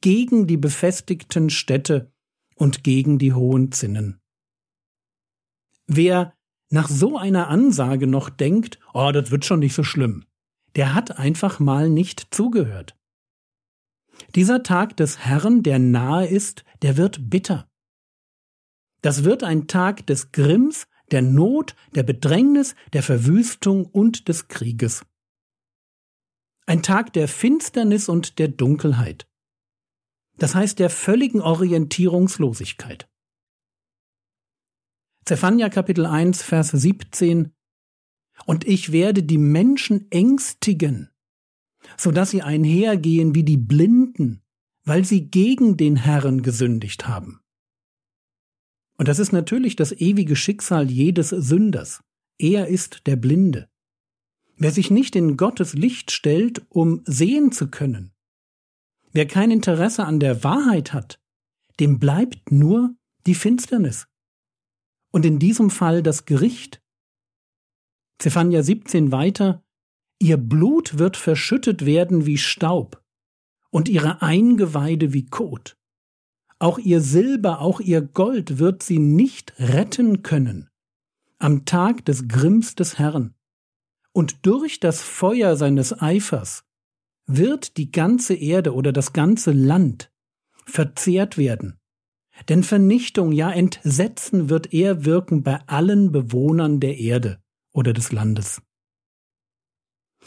gegen 0.00 0.48
die 0.48 0.56
befestigten 0.56 1.50
Städte 1.50 2.12
und 2.54 2.84
gegen 2.84 3.18
die 3.18 3.32
hohen 3.32 3.72
Zinnen. 3.72 4.20
Wer 5.86 6.34
nach 6.70 6.88
so 6.88 7.16
einer 7.18 7.48
Ansage 7.48 8.06
noch 8.06 8.30
denkt, 8.30 8.78
oh, 8.92 9.10
das 9.12 9.30
wird 9.30 9.44
schon 9.44 9.60
nicht 9.60 9.74
so 9.74 9.84
schlimm, 9.84 10.24
der 10.76 10.94
hat 10.94 11.18
einfach 11.18 11.60
mal 11.60 11.88
nicht 11.88 12.34
zugehört. 12.34 12.96
Dieser 14.34 14.62
Tag 14.62 14.96
des 14.96 15.18
Herrn, 15.18 15.62
der 15.62 15.78
nahe 15.78 16.26
ist, 16.26 16.64
der 16.82 16.96
wird 16.96 17.30
bitter. 17.30 17.68
Das 19.02 19.24
wird 19.24 19.42
ein 19.42 19.66
Tag 19.66 20.06
des 20.06 20.32
Grimms, 20.32 20.86
der 21.10 21.22
Not, 21.22 21.76
der 21.94 22.02
Bedrängnis, 22.02 22.74
der 22.92 23.02
Verwüstung 23.02 23.84
und 23.84 24.28
des 24.28 24.48
Krieges. 24.48 25.04
Ein 26.66 26.82
Tag 26.82 27.12
der 27.12 27.28
Finsternis 27.28 28.08
und 28.08 28.38
der 28.38 28.48
Dunkelheit. 28.48 29.28
Das 30.36 30.54
heißt 30.54 30.78
der 30.78 30.90
völligen 30.90 31.40
Orientierungslosigkeit. 31.40 33.08
Zephania 35.24 35.68
Kapitel 35.68 36.06
1, 36.06 36.42
Vers 36.42 36.70
17 36.70 37.52
Und 38.44 38.66
ich 38.66 38.92
werde 38.92 39.22
die 39.22 39.38
Menschen 39.38 40.10
ängstigen, 40.10 41.10
so 41.96 42.10
dass 42.10 42.30
sie 42.30 42.42
einhergehen 42.42 43.34
wie 43.34 43.44
die 43.44 43.56
Blinden, 43.56 44.42
weil 44.84 45.04
sie 45.04 45.30
gegen 45.30 45.76
den 45.76 45.96
Herrn 45.96 46.42
gesündigt 46.42 47.08
haben. 47.08 47.40
Und 48.96 49.08
das 49.08 49.18
ist 49.18 49.32
natürlich 49.32 49.76
das 49.76 49.92
ewige 49.92 50.36
Schicksal 50.36 50.90
jedes 50.90 51.30
Sünders. 51.30 52.02
Er 52.38 52.68
ist 52.68 53.06
der 53.06 53.16
Blinde. 53.16 53.68
Wer 54.56 54.70
sich 54.70 54.90
nicht 54.90 55.16
in 55.16 55.36
Gottes 55.36 55.74
Licht 55.74 56.10
stellt, 56.10 56.64
um 56.68 57.02
sehen 57.06 57.50
zu 57.50 57.70
können, 57.70 58.13
wer 59.14 59.26
kein 59.26 59.50
Interesse 59.50 60.04
an 60.04 60.20
der 60.20 60.44
Wahrheit 60.44 60.92
hat, 60.92 61.18
dem 61.80 61.98
bleibt 61.98 62.52
nur 62.52 62.94
die 63.26 63.34
Finsternis. 63.34 64.06
Und 65.10 65.24
in 65.24 65.38
diesem 65.38 65.70
Fall 65.70 66.02
das 66.02 66.26
Gericht. 66.26 66.82
Zephania 68.18 68.62
17 68.62 69.10
weiter, 69.10 69.64
Ihr 70.20 70.36
Blut 70.36 70.98
wird 70.98 71.16
verschüttet 71.16 71.86
werden 71.86 72.26
wie 72.26 72.38
Staub 72.38 73.02
und 73.70 73.88
ihre 73.88 74.22
Eingeweide 74.22 75.12
wie 75.12 75.26
Kot. 75.26 75.76
Auch 76.58 76.78
ihr 76.78 77.00
Silber, 77.00 77.60
auch 77.60 77.80
ihr 77.80 78.00
Gold 78.00 78.58
wird 78.58 78.82
sie 78.82 78.98
nicht 78.98 79.54
retten 79.58 80.22
können 80.22 80.70
am 81.38 81.66
Tag 81.66 82.06
des 82.06 82.26
Grimms 82.26 82.74
des 82.74 82.98
Herrn. 82.98 83.34
Und 84.12 84.46
durch 84.46 84.80
das 84.80 85.02
Feuer 85.02 85.56
seines 85.56 86.00
Eifers 86.00 86.64
wird 87.26 87.76
die 87.76 87.90
ganze 87.90 88.34
Erde 88.34 88.74
oder 88.74 88.92
das 88.92 89.12
ganze 89.12 89.52
Land 89.52 90.12
verzehrt 90.66 91.38
werden. 91.38 91.78
Denn 92.48 92.62
Vernichtung, 92.62 93.32
ja 93.32 93.50
Entsetzen 93.50 94.48
wird 94.50 94.72
er 94.72 95.04
wirken 95.04 95.42
bei 95.42 95.60
allen 95.66 96.10
Bewohnern 96.10 96.80
der 96.80 96.98
Erde 96.98 97.42
oder 97.72 97.92
des 97.92 98.12
Landes. 98.12 98.60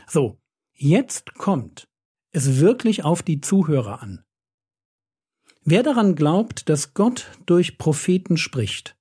So, 0.07 0.39
jetzt 0.73 1.33
kommt 1.36 1.89
es 2.31 2.60
wirklich 2.60 3.03
auf 3.03 3.23
die 3.23 3.41
Zuhörer 3.41 4.01
an. 4.01 4.23
Wer 5.63 5.83
daran 5.83 6.15
glaubt, 6.15 6.69
dass 6.69 6.93
Gott 6.93 7.31
durch 7.45 7.77
Propheten 7.77 8.38
spricht, 8.38 8.97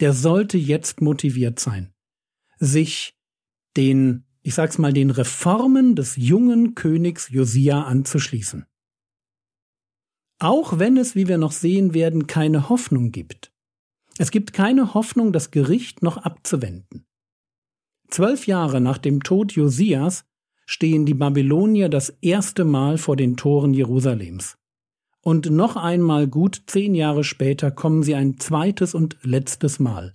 der 0.00 0.12
sollte 0.12 0.58
jetzt 0.58 1.00
motiviert 1.00 1.60
sein, 1.60 1.94
sich 2.58 3.16
den, 3.76 4.24
ich 4.44 4.54
sag's 4.54 4.76
mal, 4.76 4.92
den 4.92 5.10
Reformen 5.10 5.96
des 5.96 6.16
jungen 6.16 6.74
Königs 6.74 7.30
Josia 7.30 7.82
anzuschließen. 7.84 8.66
Auch 10.38 10.78
wenn 10.78 10.98
es, 10.98 11.16
wie 11.16 11.28
wir 11.28 11.38
noch 11.38 11.52
sehen 11.52 11.94
werden, 11.94 12.26
keine 12.26 12.68
Hoffnung 12.68 13.10
gibt. 13.10 13.52
Es 14.18 14.30
gibt 14.30 14.52
keine 14.52 14.92
Hoffnung, 14.92 15.32
das 15.32 15.50
Gericht 15.50 16.02
noch 16.02 16.18
abzuwenden. 16.18 17.06
Zwölf 18.10 18.46
Jahre 18.46 18.82
nach 18.82 18.98
dem 18.98 19.22
Tod 19.22 19.52
Josias 19.52 20.26
stehen 20.66 21.06
die 21.06 21.14
Babylonier 21.14 21.88
das 21.88 22.10
erste 22.20 22.66
Mal 22.66 22.98
vor 22.98 23.16
den 23.16 23.38
Toren 23.38 23.72
Jerusalems. 23.72 24.58
Und 25.22 25.50
noch 25.50 25.76
einmal 25.76 26.28
gut 26.28 26.64
zehn 26.66 26.94
Jahre 26.94 27.24
später 27.24 27.70
kommen 27.70 28.02
sie 28.02 28.14
ein 28.14 28.38
zweites 28.38 28.94
und 28.94 29.16
letztes 29.22 29.78
Mal, 29.78 30.14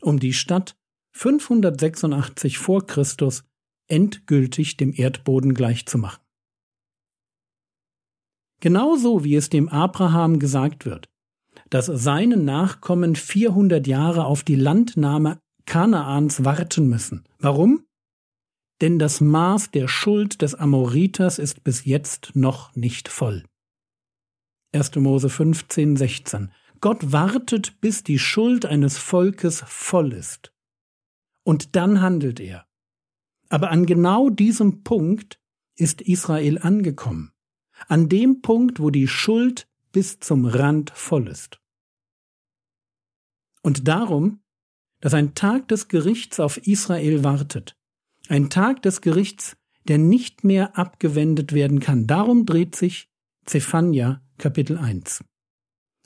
um 0.00 0.18
die 0.18 0.32
Stadt 0.32 0.76
586 1.12 2.56
vor 2.56 2.86
Christus 2.86 3.44
endgültig 3.88 4.76
dem 4.76 4.92
Erdboden 4.94 5.54
gleichzumachen. 5.54 6.22
Genauso 8.60 9.22
wie 9.22 9.36
es 9.36 9.50
dem 9.50 9.68
Abraham 9.68 10.38
gesagt 10.38 10.86
wird, 10.86 11.08
dass 11.70 11.86
seine 11.86 12.36
Nachkommen 12.36 13.16
400 13.16 13.86
Jahre 13.86 14.24
auf 14.24 14.42
die 14.42 14.56
Landnahme 14.56 15.38
Kanaans 15.66 16.44
warten 16.44 16.88
müssen. 16.88 17.24
Warum? 17.38 17.84
Denn 18.80 18.98
das 18.98 19.20
Maß 19.20 19.70
der 19.70 19.88
Schuld 19.88 20.42
des 20.42 20.54
Amoriters 20.54 21.38
ist 21.38 21.64
bis 21.64 21.84
jetzt 21.84 22.32
noch 22.34 22.74
nicht 22.76 23.08
voll. 23.08 23.44
1. 24.72 24.94
Mose 24.96 25.28
15, 25.28 25.96
16. 25.96 26.50
Gott 26.80 27.12
wartet, 27.12 27.80
bis 27.80 28.04
die 28.04 28.18
Schuld 28.18 28.66
eines 28.66 28.98
Volkes 28.98 29.64
voll 29.66 30.12
ist. 30.12 30.52
Und 31.44 31.74
dann 31.74 32.00
handelt 32.00 32.38
er. 32.38 32.66
Aber 33.48 33.70
an 33.70 33.86
genau 33.86 34.30
diesem 34.30 34.82
Punkt 34.82 35.40
ist 35.76 36.00
Israel 36.00 36.58
angekommen. 36.58 37.32
An 37.88 38.08
dem 38.08 38.40
Punkt, 38.40 38.80
wo 38.80 38.90
die 38.90 39.08
Schuld 39.08 39.68
bis 39.92 40.18
zum 40.20 40.46
Rand 40.46 40.90
voll 40.90 41.28
ist. 41.28 41.60
Und 43.62 43.86
darum 43.88 44.40
dass 45.00 45.14
ein 45.14 45.34
Tag 45.34 45.68
des 45.68 45.88
Gerichts 45.88 46.40
auf 46.40 46.56
Israel 46.66 47.22
wartet. 47.24 47.76
Ein 48.28 48.50
Tag 48.50 48.82
des 48.82 49.00
Gerichts, 49.00 49.56
der 49.84 49.98
nicht 49.98 50.44
mehr 50.44 50.76
abgewendet 50.76 51.52
werden 51.52 51.80
kann. 51.80 52.06
Darum 52.06 52.46
dreht 52.46 52.74
sich 52.74 53.08
Zephania 53.44 54.22
Kapitel 54.38 54.78
1. 54.78 55.24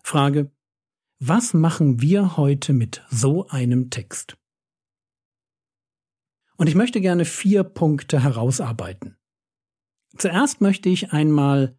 Frage, 0.02 0.50
was 1.18 1.54
machen 1.54 2.00
wir 2.00 2.36
heute 2.36 2.72
mit 2.72 3.04
so 3.10 3.48
einem 3.48 3.90
Text? 3.90 4.36
Und 6.60 6.66
ich 6.66 6.74
möchte 6.74 7.00
gerne 7.00 7.24
vier 7.24 7.64
Punkte 7.64 8.22
herausarbeiten. 8.22 9.16
Zuerst 10.18 10.60
möchte 10.60 10.90
ich 10.90 11.10
einmal 11.10 11.78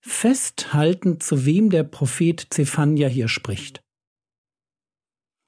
festhalten, 0.00 1.20
zu 1.20 1.46
wem 1.46 1.70
der 1.70 1.84
Prophet 1.84 2.48
Zephania 2.50 3.06
hier 3.06 3.28
spricht. 3.28 3.84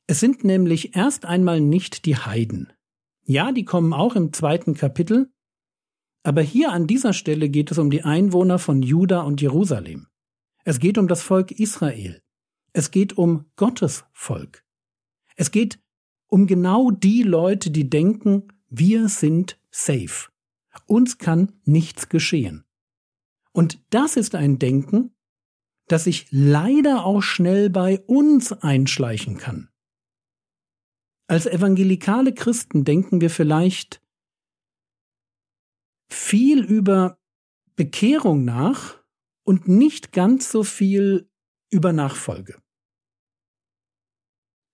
Es 0.07 0.21
sind 0.21 0.45
nämlich 0.45 0.95
erst 0.95 1.25
einmal 1.25 1.61
nicht 1.61 2.05
die 2.05 2.17
Heiden. 2.17 2.73
Ja, 3.25 3.51
die 3.51 3.65
kommen 3.65 3.93
auch 3.93 4.15
im 4.15 4.33
zweiten 4.33 4.75
Kapitel, 4.75 5.33
aber 6.23 6.41
hier 6.41 6.71
an 6.71 6.87
dieser 6.87 7.15
Stelle 7.15 7.49
geht 7.49 7.73
es 7.73 7.79
um 7.79 7.91
die 7.91 8.05
Einwohner 8.05 8.61
von 8.61 8.83
Juda 8.83 9.23
und 9.23 9.41
Jerusalem. 9.41 10.07
Es 10.63 10.79
geht 10.79 10.97
um 10.97 11.09
das 11.09 11.23
Volk 11.23 11.51
Israel. 11.51 12.23
Es 12.73 12.93
geht 12.93 13.19
um 13.19 13.47
Gottes 13.57 14.05
Volk. 14.13 14.65
Es 15.35 15.51
geht 15.51 15.81
um 16.29 16.47
genau 16.47 16.91
die 16.91 17.23
Leute, 17.23 17.71
die 17.71 17.91
denken, 17.91 18.49
wir 18.69 19.09
sind 19.09 19.59
safe. 19.71 20.31
Uns 20.87 21.19
kann 21.19 21.53
nichts 21.65 22.09
geschehen. 22.09 22.65
Und 23.53 23.83
das 23.91 24.17
ist 24.17 24.35
ein 24.35 24.59
Denken, 24.59 25.15
das 25.89 26.05
sich 26.05 26.27
leider 26.31 27.05
auch 27.05 27.23
schnell 27.23 27.71
bei 27.71 28.01
uns 28.01 28.53
einschleichen 28.53 29.39
kann. 29.39 29.71
Als 31.27 31.47
evangelikale 31.47 32.33
Christen 32.33 32.85
denken 32.85 33.21
wir 33.21 33.31
vielleicht 33.31 34.03
viel 36.11 36.65
über 36.65 37.19
Bekehrung 37.77 38.45
nach 38.45 38.99
und 39.45 39.69
nicht 39.69 40.13
ganz 40.13 40.51
so 40.51 40.63
viel 40.65 41.31
über 41.71 41.93
Nachfolge. 41.93 42.61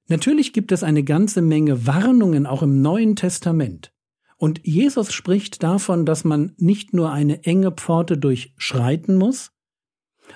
Natürlich 0.08 0.52
gibt 0.52 0.70
es 0.72 0.82
eine 0.82 1.02
ganze 1.02 1.40
Menge 1.40 1.86
Warnungen 1.86 2.46
auch 2.46 2.62
im 2.62 2.82
Neuen 2.82 3.16
Testament. 3.16 3.92
Und 4.36 4.60
Jesus 4.64 5.12
spricht 5.12 5.62
davon, 5.62 6.04
dass 6.04 6.24
man 6.24 6.52
nicht 6.58 6.92
nur 6.92 7.10
eine 7.10 7.44
enge 7.44 7.72
Pforte 7.72 8.18
durchschreiten 8.18 9.16
muss, 9.16 9.52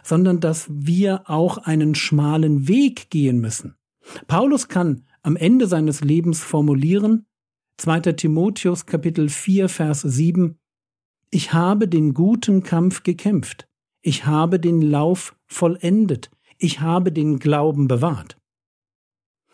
sondern 0.03 0.41
dass 0.41 0.67
wir 0.71 1.29
auch 1.29 1.59
einen 1.59 1.95
schmalen 1.95 2.69
Weg 2.69 3.11
gehen 3.11 3.41
müssen. 3.41 3.75
Paulus 4.27 4.69
kann 4.69 5.05
am 5.23 5.37
Ende 5.37 5.67
seines 5.67 6.01
Lebens 6.03 6.43
formulieren, 6.43 7.27
2. 7.79 8.13
Timotheus 8.13 8.87
Kapitel 8.87 9.29
4 9.29 9.69
Vers 9.69 10.01
7, 10.01 10.59
Ich 11.31 11.53
habe 11.53 11.89
den 11.89 12.15
guten 12.15 12.63
Kampf 12.63 13.03
gekämpft, 13.03 13.69
ich 14.01 14.25
habe 14.25 14.59
den 14.59 14.81
Lauf 14.81 15.37
vollendet, 15.47 16.31
ich 16.57 16.81
habe 16.81 17.13
den 17.13 17.39
Glauben 17.39 17.87
bewahrt. 17.89 18.39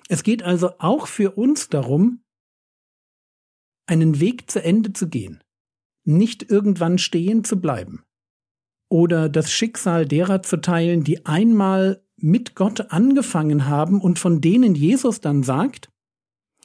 Es 0.08 0.22
geht 0.22 0.42
also 0.42 0.78
auch 0.78 1.06
für 1.06 1.32
uns 1.32 1.68
darum, 1.68 2.22
einen 3.86 4.20
Weg 4.20 4.50
zu 4.50 4.62
Ende 4.62 4.92
zu 4.92 5.08
gehen, 5.08 5.42
nicht 6.04 6.50
irgendwann 6.50 6.98
stehen 6.98 7.44
zu 7.44 7.60
bleiben 7.60 8.04
oder 8.94 9.28
das 9.28 9.50
Schicksal 9.50 10.06
derer 10.06 10.42
zu 10.42 10.60
teilen, 10.60 11.04
die 11.04 11.26
einmal 11.26 12.04
mit 12.16 12.54
Gott 12.54 12.92
angefangen 12.92 13.66
haben 13.66 14.00
und 14.00 14.18
von 14.18 14.40
denen 14.40 14.74
Jesus 14.74 15.20
dann 15.20 15.42
sagt, 15.42 15.90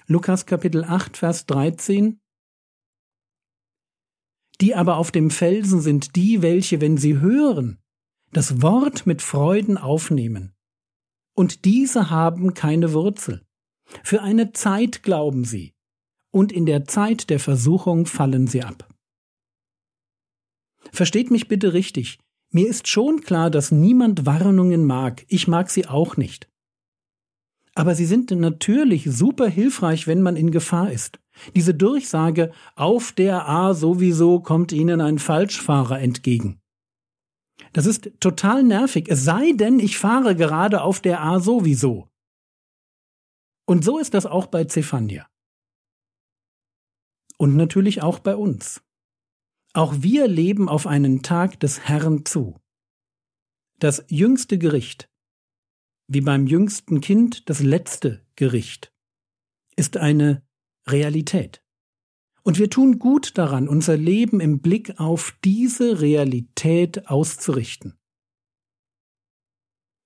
Lukas 0.06 0.46
Kapitel 0.46 0.84
8, 0.84 1.18
Vers 1.18 1.46
13, 1.48 2.20
die 4.62 4.76
aber 4.76 4.98
auf 4.98 5.12
dem 5.12 5.32
Felsen 5.32 5.82
sind 5.82 6.16
die, 6.16 6.42
welche, 6.42 6.82
wenn 6.82 6.98
sie 6.98 7.20
hören, 7.20 7.80
das 8.32 8.62
Wort 8.62 9.08
mit 9.08 9.22
Freuden 9.22 9.78
aufnehmen. 9.78 10.54
Und 11.40 11.64
diese 11.64 12.10
haben 12.10 12.54
keine 12.54 12.92
Wurzel. 12.92 13.46
Für 14.04 14.22
eine 14.22 14.52
Zeit 14.52 15.04
glauben 15.04 15.46
sie, 15.46 15.72
und 16.34 16.52
in 16.52 16.66
der 16.66 16.84
Zeit 16.84 17.30
der 17.30 17.40
Versuchung 17.40 18.08
fallen 18.08 18.48
sie 18.48 18.62
ab. 18.62 18.94
Versteht 20.92 21.32
mich 21.32 21.48
bitte 21.48 21.72
richtig, 21.72 22.20
mir 22.52 22.68
ist 22.68 22.90
schon 22.90 23.22
klar, 23.22 23.50
dass 23.50 23.72
niemand 23.72 24.26
Warnungen 24.26 24.84
mag, 24.84 25.24
ich 25.30 25.48
mag 25.48 25.70
sie 25.70 25.88
auch 25.88 26.18
nicht. 26.18 26.50
Aber 27.74 27.96
sie 27.96 28.06
sind 28.06 28.32
natürlich 28.32 29.06
super 29.06 29.48
hilfreich, 29.48 30.08
wenn 30.08 30.22
man 30.22 30.36
in 30.36 30.52
Gefahr 30.52 30.92
ist. 30.92 31.22
Diese 31.56 31.74
Durchsage, 31.74 32.52
auf 32.76 33.14
der 33.14 33.48
A 33.48 33.74
sowieso 33.74 34.42
kommt 34.42 34.74
Ihnen 34.74 35.00
ein 35.00 35.20
Falschfahrer 35.20 36.02
entgegen. 36.02 36.60
Das 37.74 37.86
ist 37.86 38.12
total 38.20 38.64
nervig, 38.64 39.08
es 39.10 39.24
sei 39.24 39.52
denn, 39.54 39.80
ich 39.80 39.98
fahre 39.98 40.36
gerade 40.36 40.82
auf 40.82 41.02
der 41.02 41.22
A 41.22 41.40
sowieso. 41.40 42.10
Und 43.66 43.84
so 43.84 44.00
ist 44.00 44.14
das 44.14 44.26
auch 44.26 44.48
bei 44.48 44.64
Zephania. 44.64 45.30
Und 47.38 47.56
natürlich 47.56 48.02
auch 48.02 48.20
bei 48.20 48.36
uns. 48.36 48.82
Auch 49.74 50.02
wir 50.02 50.28
leben 50.28 50.68
auf 50.68 50.88
einen 50.88 51.22
Tag 51.22 51.60
des 51.60 51.82
Herrn 51.82 52.26
zu. 52.26 52.60
Das 53.78 54.04
jüngste 54.10 54.58
Gericht, 54.58 55.10
wie 56.08 56.22
beim 56.22 56.48
jüngsten 56.48 57.00
Kind 57.00 57.50
das 57.50 57.62
letzte 57.62 58.26
Gericht, 58.36 58.92
ist 59.76 59.96
eine 59.96 60.44
Realität. 60.88 61.64
Und 62.50 62.58
wir 62.58 62.72
tun 62.72 62.98
gut 62.98 63.38
daran, 63.38 63.68
unser 63.68 63.96
Leben 63.96 64.40
im 64.40 64.60
Blick 64.60 65.00
auf 65.00 65.38
diese 65.44 66.02
Realität 66.02 67.08
auszurichten. 67.08 67.94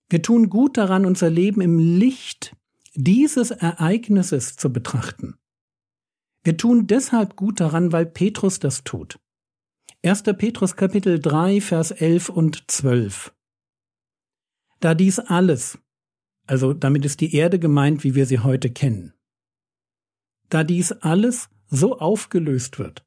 Wir 0.10 0.22
tun 0.22 0.50
gut 0.50 0.76
daran, 0.76 1.06
unser 1.06 1.30
Leben 1.30 1.62
im 1.62 1.80
Licht 1.80 2.54
dieses 2.96 3.52
Ereignisses 3.52 4.58
zu 4.58 4.74
betrachten. 4.74 5.36
Wir 6.44 6.58
tun 6.58 6.86
deshalb 6.86 7.38
gut 7.38 7.62
daran, 7.62 7.94
weil 7.94 8.06
Petrus 8.06 8.60
das 8.60 8.84
tut. 8.84 9.22
1. 10.04 10.24
Petrus 10.38 10.76
Kapitel 10.76 11.20
3, 11.20 11.62
Vers 11.62 11.92
11 11.92 12.28
und 12.28 12.70
12. 12.70 13.34
Da 14.82 14.96
dies 14.96 15.20
alles, 15.20 15.80
also 16.46 16.74
damit 16.74 17.06
ist 17.06 17.22
die 17.22 17.34
Erde 17.34 17.58
gemeint, 17.58 18.04
wie 18.04 18.16
wir 18.16 18.26
sie 18.26 18.40
heute 18.40 18.70
kennen, 18.70 19.14
da 20.50 20.66
dies 20.66 20.92
alles 20.92 21.50
so 21.74 21.98
aufgelöst 21.98 22.78
wird, 22.78 23.04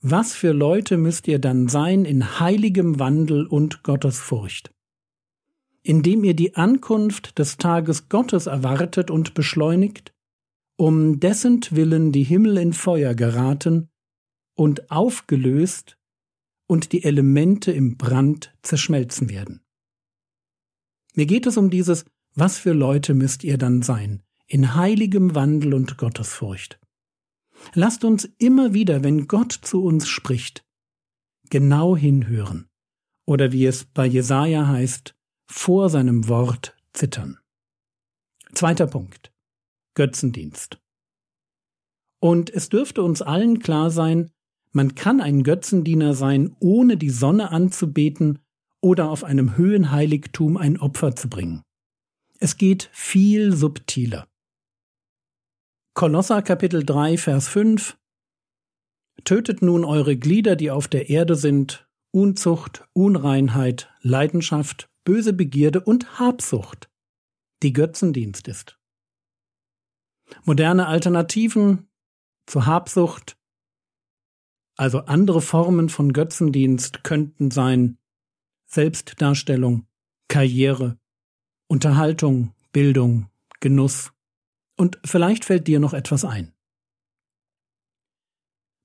was 0.00 0.34
für 0.34 0.52
Leute 0.52 0.96
müsst 0.96 1.28
ihr 1.28 1.38
dann 1.38 1.68
sein 1.68 2.04
in 2.04 2.40
heiligem 2.40 2.98
Wandel 2.98 3.46
und 3.46 3.84
Gottesfurcht, 3.84 4.72
indem 5.82 6.24
ihr 6.24 6.34
die 6.34 6.56
Ankunft 6.56 7.38
des 7.38 7.58
Tages 7.58 8.08
Gottes 8.08 8.46
erwartet 8.46 9.10
und 9.10 9.34
beschleunigt, 9.34 10.12
um 10.76 11.20
dessen 11.20 11.60
Willen 11.70 12.10
die 12.10 12.24
Himmel 12.24 12.58
in 12.58 12.72
Feuer 12.72 13.14
geraten 13.14 13.88
und 14.54 14.90
aufgelöst 14.90 15.96
und 16.66 16.92
die 16.92 17.04
Elemente 17.04 17.70
im 17.70 17.96
Brand 17.96 18.52
zerschmelzen 18.62 19.28
werden. 19.28 19.60
Mir 21.14 21.26
geht 21.26 21.46
es 21.46 21.56
um 21.56 21.70
dieses, 21.70 22.04
was 22.34 22.58
für 22.58 22.72
Leute 22.72 23.14
müsst 23.14 23.44
ihr 23.44 23.58
dann 23.58 23.82
sein, 23.82 24.22
in 24.46 24.74
heiligem 24.74 25.34
Wandel 25.34 25.74
und 25.74 25.98
Gottesfurcht. 25.98 26.79
Lasst 27.74 28.04
uns 28.04 28.28
immer 28.38 28.74
wieder, 28.74 29.04
wenn 29.04 29.28
Gott 29.28 29.52
zu 29.52 29.82
uns 29.84 30.08
spricht, 30.08 30.64
genau 31.50 31.96
hinhören, 31.96 32.68
oder 33.26 33.52
wie 33.52 33.66
es 33.66 33.84
bei 33.84 34.06
Jesaja 34.06 34.66
heißt, 34.66 35.14
vor 35.50 35.90
seinem 35.90 36.28
Wort 36.28 36.76
zittern. 36.92 37.38
Zweiter 38.54 38.86
Punkt. 38.86 39.32
Götzendienst. 39.94 40.80
Und 42.20 42.50
es 42.50 42.68
dürfte 42.68 43.02
uns 43.02 43.22
allen 43.22 43.58
klar 43.58 43.90
sein, 43.90 44.30
man 44.72 44.94
kann 44.94 45.20
ein 45.20 45.42
Götzendiener 45.42 46.14
sein, 46.14 46.54
ohne 46.60 46.96
die 46.96 47.10
Sonne 47.10 47.50
anzubeten 47.50 48.38
oder 48.80 49.10
auf 49.10 49.24
einem 49.24 49.56
Höhenheiligtum 49.56 50.56
ein 50.56 50.78
Opfer 50.78 51.16
zu 51.16 51.28
bringen. 51.28 51.62
Es 52.38 52.56
geht 52.56 52.88
viel 52.92 53.52
subtiler. 53.54 54.29
Kolosser 55.94 56.42
Kapitel 56.42 56.84
3, 56.84 57.18
Vers 57.18 57.48
5 57.48 57.98
Tötet 59.24 59.60
nun 59.60 59.84
eure 59.84 60.16
Glieder, 60.16 60.56
die 60.56 60.70
auf 60.70 60.88
der 60.88 61.10
Erde 61.10 61.34
sind, 61.34 61.88
Unzucht, 62.10 62.84
Unreinheit, 62.92 63.90
Leidenschaft, 64.00 64.88
böse 65.04 65.32
Begierde 65.32 65.80
und 65.80 66.18
Habsucht, 66.18 66.90
die 67.62 67.72
Götzendienst 67.72 68.48
ist. 68.48 68.78
Moderne 70.44 70.86
Alternativen 70.86 71.90
zur 72.46 72.66
Habsucht 72.66 73.36
also 74.80 75.00
andere 75.00 75.42
Formen 75.42 75.90
von 75.90 76.14
Götzendienst 76.14 77.04
könnten 77.04 77.50
sein 77.50 77.98
Selbstdarstellung, 78.64 79.86
Karriere, 80.26 80.98
Unterhaltung, 81.66 82.54
Bildung, 82.72 83.28
Genuss. 83.60 84.10
Und 84.80 84.98
vielleicht 85.04 85.44
fällt 85.44 85.66
dir 85.66 85.78
noch 85.78 85.92
etwas 85.92 86.24
ein. 86.24 86.54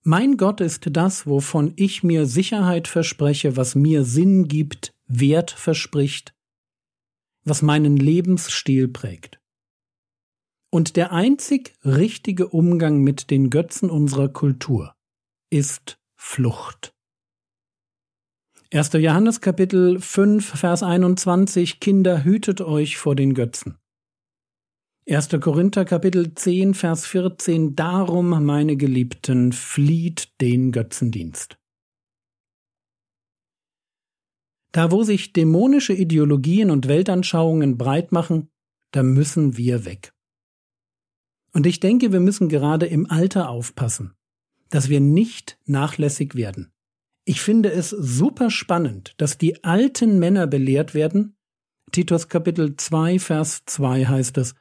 Mein 0.04 0.36
Gott 0.36 0.60
ist 0.60 0.90
das, 0.92 1.26
wovon 1.26 1.72
ich 1.78 2.04
mir 2.04 2.26
Sicherheit 2.26 2.90
verspreche, 2.90 3.56
was 3.56 3.76
mir 3.76 4.04
Sinn 4.04 4.50
gibt, 4.50 4.94
Wert 5.08 5.52
verspricht, 5.52 6.36
was 7.46 7.62
meinen 7.62 7.96
Lebensstil 7.96 8.90
prägt. 8.90 9.40
Und 10.70 10.98
der 10.98 11.14
einzig 11.14 11.78
richtige 11.86 12.50
Umgang 12.50 13.00
mit 13.00 13.32
den 13.32 13.50
Götzen 13.50 13.90
unserer 13.90 14.28
Kultur 14.28 14.98
ist 15.50 15.98
Flucht. 16.18 16.94
1. 18.74 18.92
Johannes 18.92 19.40
Kapitel 19.40 20.02
5, 20.02 20.60
Vers 20.60 20.84
21 20.84 21.80
Kinder 21.80 22.26
hütet 22.26 22.60
euch 22.60 22.98
vor 22.98 23.16
den 23.16 23.34
Götzen. 23.34 23.78
1. 25.08 25.30
Korinther 25.40 25.86
Kapitel 25.86 26.34
10, 26.34 26.74
Vers 26.74 27.06
14 27.06 27.76
Darum, 27.76 28.44
meine 28.44 28.76
Geliebten, 28.76 29.52
flieht 29.52 30.40
den 30.42 30.72
Götzendienst. 30.72 31.58
Da 34.72 34.92
wo 34.92 35.04
sich 35.04 35.32
dämonische 35.32 35.94
Ideologien 35.94 36.72
und 36.72 36.88
Weltanschauungen 36.88 37.78
breit 37.78 38.12
machen, 38.12 38.50
da 38.92 39.04
müssen 39.04 39.58
wir 39.58 39.86
weg. 39.86 40.12
Und 41.54 41.66
ich 41.66 41.80
denke, 41.80 42.12
wir 42.12 42.20
müssen 42.20 42.50
gerade 42.50 42.86
im 42.86 43.10
Alter 43.10 43.50
aufpassen 43.50 44.16
dass 44.70 44.90
wir 44.90 45.00
nicht 45.00 45.58
nachlässig 45.66 46.36
werden. 46.36 46.72
Ich 47.24 47.42
finde 47.42 47.72
es 47.72 47.90
super 47.90 48.52
spannend, 48.52 49.14
dass 49.18 49.38
die 49.38 49.64
alten 49.64 50.20
Männer 50.20 50.48
belehrt 50.48 50.94
werden. 50.94 51.38
Titus 51.92 52.28
Kapitel 52.28 52.76
2, 52.76 53.20
Vers 53.20 53.64
2 53.66 54.06
heißt 54.06 54.38
es, 54.38 54.56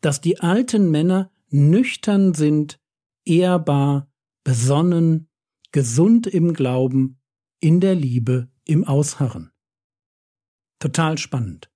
dass 0.00 0.20
die 0.20 0.40
alten 0.40 0.90
Männer 0.90 1.30
nüchtern 1.48 2.34
sind, 2.34 2.80
ehrbar, 3.24 4.10
besonnen, 4.44 5.28
gesund 5.70 6.26
im 6.26 6.54
Glauben, 6.54 7.20
in 7.60 7.80
der 7.80 7.94
Liebe, 7.94 8.48
im 8.64 8.84
Ausharren. 8.84 9.52
Total 10.78 11.18
spannend. 11.18 11.70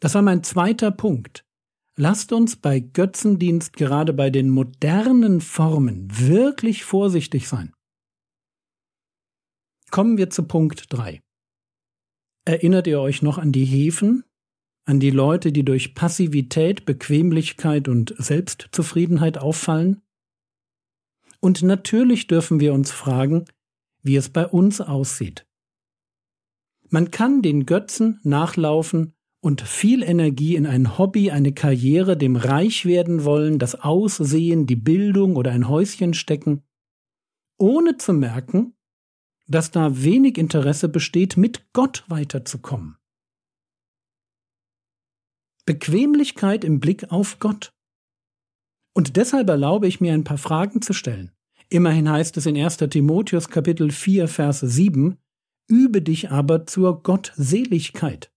Das 0.00 0.14
war 0.14 0.22
mein 0.22 0.42
zweiter 0.42 0.90
Punkt. 0.90 1.44
Lasst 1.96 2.32
uns 2.32 2.56
bei 2.56 2.78
Götzendienst 2.78 3.72
gerade 3.72 4.12
bei 4.12 4.30
den 4.30 4.50
modernen 4.50 5.40
Formen 5.40 6.06
wirklich 6.10 6.84
vorsichtig 6.84 7.48
sein. 7.48 7.74
Kommen 9.90 10.16
wir 10.16 10.30
zu 10.30 10.44
Punkt 10.44 10.92
3. 10.92 11.20
Erinnert 12.44 12.86
ihr 12.86 13.00
euch 13.00 13.20
noch 13.22 13.38
an 13.38 13.52
die 13.52 13.64
Hefen, 13.64 14.24
an 14.88 15.00
die 15.00 15.10
Leute, 15.10 15.52
die 15.52 15.66
durch 15.66 15.94
Passivität, 15.94 16.86
Bequemlichkeit 16.86 17.88
und 17.88 18.14
Selbstzufriedenheit 18.16 19.36
auffallen? 19.36 20.00
Und 21.40 21.62
natürlich 21.62 22.26
dürfen 22.26 22.58
wir 22.58 22.72
uns 22.72 22.90
fragen, 22.90 23.44
wie 24.02 24.16
es 24.16 24.30
bei 24.30 24.46
uns 24.46 24.80
aussieht. 24.80 25.46
Man 26.88 27.10
kann 27.10 27.42
den 27.42 27.66
Götzen 27.66 28.18
nachlaufen 28.22 29.12
und 29.40 29.60
viel 29.60 30.02
Energie 30.02 30.56
in 30.56 30.66
ein 30.66 30.96
Hobby, 30.96 31.30
eine 31.30 31.52
Karriere, 31.52 32.16
dem 32.16 32.36
reich 32.36 32.86
werden 32.86 33.24
wollen, 33.24 33.58
das 33.58 33.74
Aussehen, 33.74 34.66
die 34.66 34.76
Bildung 34.76 35.36
oder 35.36 35.52
ein 35.52 35.68
Häuschen 35.68 36.14
stecken, 36.14 36.62
ohne 37.58 37.98
zu 37.98 38.14
merken, 38.14 38.72
dass 39.46 39.70
da 39.70 40.02
wenig 40.02 40.38
Interesse 40.38 40.88
besteht, 40.88 41.36
mit 41.36 41.74
Gott 41.74 42.04
weiterzukommen. 42.08 42.97
Bequemlichkeit 45.68 46.64
im 46.64 46.80
Blick 46.80 47.12
auf 47.12 47.40
Gott. 47.40 47.74
Und 48.94 49.18
deshalb 49.18 49.50
erlaube 49.50 49.86
ich 49.86 50.00
mir 50.00 50.14
ein 50.14 50.24
paar 50.24 50.38
Fragen 50.38 50.80
zu 50.80 50.94
stellen. 50.94 51.30
Immerhin 51.68 52.10
heißt 52.10 52.38
es 52.38 52.46
in 52.46 52.56
1. 52.56 52.78
Timotheus 52.78 53.50
Kapitel 53.50 53.90
4 53.90 54.28
Verse 54.28 54.66
7, 54.66 55.18
übe 55.66 56.00
dich 56.00 56.30
aber 56.30 56.66
zur 56.66 57.02
Gottseligkeit. 57.02 58.32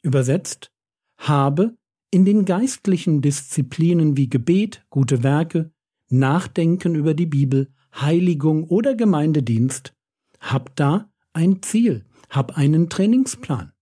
Übersetzt, 0.00 0.72
habe 1.18 1.76
in 2.10 2.24
den 2.24 2.46
geistlichen 2.46 3.20
Disziplinen 3.20 4.16
wie 4.16 4.30
Gebet, 4.30 4.86
gute 4.88 5.22
Werke, 5.22 5.72
Nachdenken 6.08 6.94
über 6.94 7.12
die 7.12 7.26
Bibel, 7.26 7.70
Heiligung 7.94 8.64
oder 8.64 8.94
Gemeindedienst, 8.94 9.92
hab 10.40 10.74
da 10.74 11.10
ein 11.34 11.60
Ziel, 11.60 12.06
hab 12.30 12.56
einen 12.56 12.88
Trainingsplan. 12.88 13.74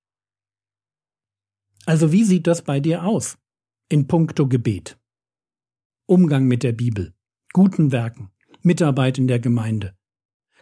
Also 1.87 2.13
wie 2.13 2.25
sieht 2.25 2.47
das 2.47 2.63
bei 2.63 2.81
dir 2.81 3.05
aus 3.05 3.37
in 3.89 4.07
puncto 4.07 4.49
Gebet? 4.49 4.99
Umgang 6.07 6.47
mit 6.47 6.63
der 6.63 6.73
Bibel, 6.73 7.13
guten 7.53 7.93
Werken, 7.93 8.31
Mitarbeit 8.63 9.19
in 9.19 9.27
der 9.27 9.39
Gemeinde, 9.39 9.95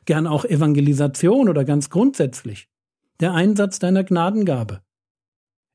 gern 0.05 0.27
auch 0.27 0.45
Evangelisation 0.45 1.49
oder 1.49 1.65
ganz 1.65 1.91
grundsätzlich, 1.91 2.69
der 3.21 3.35
Einsatz 3.35 3.79
deiner 3.79 4.03
Gnadengabe. 4.03 4.83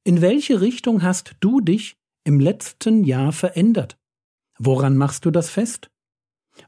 In 0.03 0.21
welche 0.21 0.59
Richtung 0.59 1.01
hast 1.01 1.35
du 1.39 1.61
dich 1.61 1.97
im 2.25 2.39
letzten 2.39 3.05
Jahr 3.05 3.31
verändert? 3.31 3.97
Woran 4.59 4.97
machst 4.97 5.25
du 5.25 5.31
das 5.31 5.49
fest? 5.49 5.89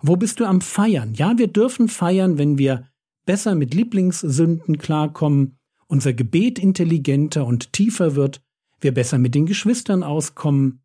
Wo 0.02 0.16
bist 0.16 0.40
du 0.40 0.46
am 0.46 0.62
Feiern? 0.62 1.14
Ja, 1.16 1.38
wir 1.38 1.48
dürfen 1.48 1.90
feiern, 1.90 2.38
wenn 2.38 2.58
wir 2.58 2.88
besser 3.26 3.56
mit 3.56 3.74
Lieblingssünden 3.74 4.78
klarkommen, 4.78 5.58
unser 5.88 6.14
Gebet 6.14 6.60
intelligenter 6.60 7.46
und 7.46 7.74
tiefer 7.74 8.16
wird, 8.16 8.42
wir 8.82 8.94
besser 8.94 9.18
mit 9.18 9.36
den 9.36 9.46
Geschwistern 9.46 10.04
auskommen, 10.04 10.84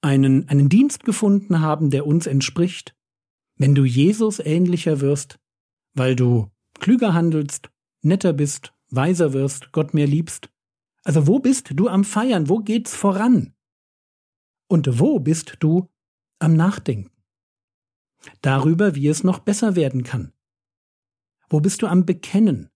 einen, 0.00 0.48
einen 0.48 0.68
Dienst 0.68 1.04
gefunden 1.04 1.60
haben, 1.60 1.90
der 1.90 2.06
uns 2.06 2.26
entspricht, 2.26 2.96
wenn 3.56 3.74
du 3.74 3.84
Jesus 3.84 4.38
ähnlicher 4.38 5.00
wirst, 5.00 5.38
weil 5.94 6.16
du 6.16 6.50
klüger 6.78 7.12
handelst, 7.12 7.70
netter 8.02 8.32
bist, 8.32 8.72
weiser 8.88 9.32
wirst, 9.32 9.72
Gott 9.72 9.92
mehr 9.92 10.06
liebst. 10.06 10.50
Also 11.04 11.26
wo 11.26 11.38
bist 11.38 11.70
du 11.74 11.88
am 11.88 12.04
Feiern? 12.04 12.48
Wo 12.48 12.58
geht's 12.58 12.94
voran? 12.94 13.54
Und 14.68 14.98
wo 14.98 15.18
bist 15.18 15.56
du 15.60 15.90
am 16.38 16.54
Nachdenken? 16.54 17.10
Darüber, 18.42 18.94
wie 18.94 19.08
es 19.08 19.24
noch 19.24 19.40
besser 19.40 19.76
werden 19.76 20.04
kann. 20.04 20.32
Wo 21.48 21.60
bist 21.60 21.82
du 21.82 21.86
am 21.86 22.06
Bekennen? 22.06 22.69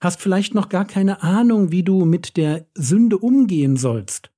Hast 0.00 0.20
vielleicht 0.20 0.54
noch 0.54 0.68
gar 0.68 0.84
keine 0.84 1.22
Ahnung, 1.22 1.70
wie 1.70 1.82
du 1.82 2.04
mit 2.04 2.36
der 2.36 2.68
Sünde 2.74 3.18
umgehen 3.18 3.76
sollst. 3.76 4.32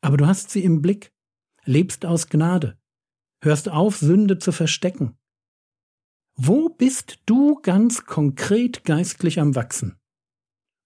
Aber 0.00 0.16
du 0.16 0.26
hast 0.26 0.50
sie 0.50 0.64
im 0.64 0.82
Blick, 0.82 1.12
lebst 1.64 2.04
aus 2.04 2.28
Gnade, 2.28 2.78
hörst 3.42 3.68
auf, 3.68 3.96
Sünde 3.96 4.38
zu 4.38 4.52
verstecken, 4.52 5.16
wo 6.36 6.68
bist 6.68 7.20
du 7.26 7.60
ganz 7.62 8.06
konkret 8.06 8.84
geistlich 8.84 9.38
am 9.38 9.54
Wachsen? 9.54 9.96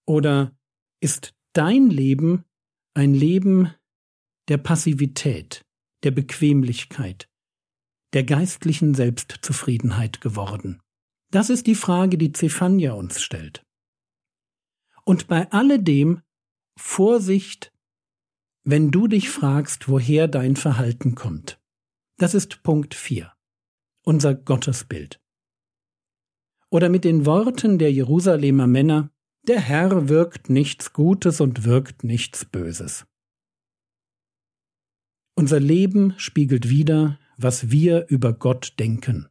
Oder 0.07 0.55
ist 1.01 1.35
dein 1.55 1.89
Leben 1.89 2.45
ein 2.95 3.15
Leben 3.15 3.73
der 4.49 4.59
Passivität, 4.59 5.65
der 6.03 6.11
Bequemlichkeit, 6.11 7.31
der 8.13 8.25
geistlichen 8.25 8.95
Selbstzufriedenheit 8.95 10.21
geworden? 10.21 10.81
Das 11.31 11.49
ist 11.49 11.67
die 11.67 11.75
Frage, 11.75 12.19
die 12.19 12.33
Zephania 12.33 12.93
uns 12.93 13.23
stellt. 13.23 13.63
Und 15.09 15.27
bei 15.27 15.51
alledem 15.53 16.21
Vorsicht, 16.79 17.73
wenn 18.65 18.91
du 18.91 19.07
dich 19.07 19.31
fragst, 19.31 19.89
woher 19.89 20.29
dein 20.29 20.55
Verhalten 20.55 21.15
kommt. 21.15 21.59
Das 22.19 22.35
ist 22.35 22.63
Punkt 22.63 22.95
4. 22.95 23.33
Unser 24.05 24.35
Gottesbild. 24.35 25.19
Oder 26.69 26.91
mit 26.91 27.05
den 27.05 27.25
Worten 27.25 27.79
der 27.79 27.91
Jerusalemer 27.91 28.67
Männer, 28.67 29.11
der 29.45 29.61
Herr 29.61 30.11
wirkt 30.11 30.51
nichts 30.51 30.93
Gutes 30.93 31.41
und 31.41 31.65
wirkt 31.65 32.05
nichts 32.05 32.45
Böses. 32.45 33.07
Unser 35.35 35.59
Leben 35.59 36.19
spiegelt 36.19 36.69
wider, 36.69 37.19
was 37.39 37.71
wir 37.71 38.09
über 38.09 38.35
Gott 38.35 38.75
denken. 38.79 39.28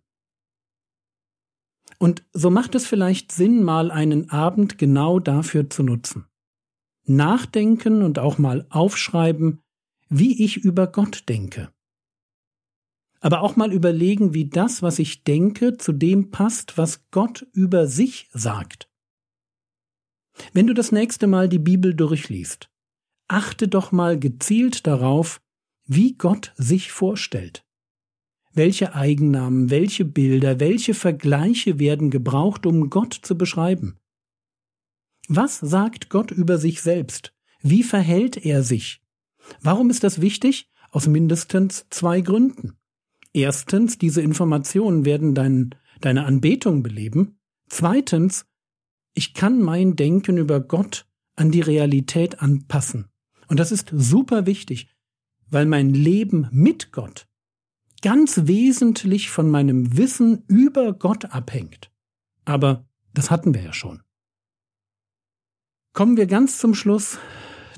Und 2.00 2.24
so 2.32 2.50
macht 2.50 2.76
es 2.76 2.86
vielleicht 2.86 3.32
Sinn, 3.32 3.64
mal 3.64 3.92
einen 3.92 4.30
Abend 4.30 4.78
genau 4.78 5.20
dafür 5.20 5.70
zu 5.70 5.84
nutzen. 5.84 6.26
Nachdenken 7.06 8.04
und 8.04 8.20
auch 8.20 8.38
mal 8.38 8.68
aufschreiben, 8.70 9.62
wie 10.10 10.44
ich 10.44 10.58
über 10.58 10.88
Gott 10.88 11.28
denke 11.28 11.70
aber 13.20 13.42
auch 13.42 13.56
mal 13.56 13.74
überlegen, 13.74 14.34
wie 14.34 14.48
das, 14.48 14.82
was 14.82 15.00
ich 15.00 15.24
denke, 15.24 15.78
zu 15.78 15.92
dem 15.92 16.30
passt, 16.32 16.78
was 16.78 17.10
Gott 17.12 17.48
über 17.54 17.88
sich 17.88 18.30
sagt. 18.32 18.90
Wenn 20.54 20.68
du 20.68 20.74
das 20.74 20.92
nächste 20.92 21.28
Mal 21.28 21.50
die 21.50 21.60
Bibel 21.60 21.96
durchliest, 21.96 22.70
achte 23.28 23.68
doch 23.68 23.92
mal 23.92 24.20
gezielt 24.20 24.86
darauf, 24.86 25.42
wie 25.86 26.14
Gott 26.14 26.54
sich 26.58 26.92
vorstellt. 26.92 27.66
Welche 28.58 28.96
Eigennamen, 28.96 29.70
welche 29.70 30.04
Bilder, 30.04 30.60
welche 30.60 30.96
Vergleiche 30.96 31.78
werden 31.78 32.10
gebraucht, 32.10 32.66
um 32.66 32.90
Gott 32.90 33.14
zu 33.14 33.38
beschreiben? 33.38 34.00
Was 35.28 35.60
sagt 35.60 36.10
Gott 36.10 36.32
über 36.32 36.58
sich 36.58 36.82
selbst? 36.82 37.36
Wie 37.62 37.84
verhält 37.84 38.36
er 38.36 38.64
sich? 38.64 39.04
Warum 39.62 39.92
ist 39.92 40.04
das 40.04 40.22
wichtig? 40.22 40.72
Aus 40.90 41.08
mindestens 41.08 41.86
zwei 41.92 42.22
Gründen. 42.22 42.74
Erstens, 43.32 44.00
diese 44.00 44.24
Informationen 44.24 45.06
werden 45.06 45.36
dein, 45.36 45.76
deine 46.02 46.26
Anbetung 46.26 46.82
beleben. 46.82 47.38
Zweitens, 47.70 48.48
ich 49.14 49.36
kann 49.36 49.62
mein 49.62 49.96
Denken 49.96 50.40
über 50.40 50.62
Gott 50.62 51.06
an 51.36 51.52
die 51.52 51.62
Realität 51.62 52.42
anpassen. 52.42 53.06
Und 53.50 53.60
das 53.60 53.72
ist 53.72 53.92
super 53.94 54.48
wichtig, 54.48 54.90
weil 55.48 55.68
mein 55.68 55.94
Leben 55.94 56.48
mit 56.52 56.92
Gott 56.92 57.28
ganz 58.02 58.42
wesentlich 58.44 59.30
von 59.30 59.50
meinem 59.50 59.98
Wissen 59.98 60.44
über 60.48 60.94
Gott 60.94 61.26
abhängt. 61.26 61.92
Aber 62.46 62.88
das 63.14 63.32
hatten 63.32 63.54
wir 63.54 63.62
ja 63.62 63.74
schon. 63.74 64.02
Kommen 65.94 66.18
wir 66.18 66.28
ganz 66.28 66.60
zum 66.60 66.76
Schluss 66.76 67.18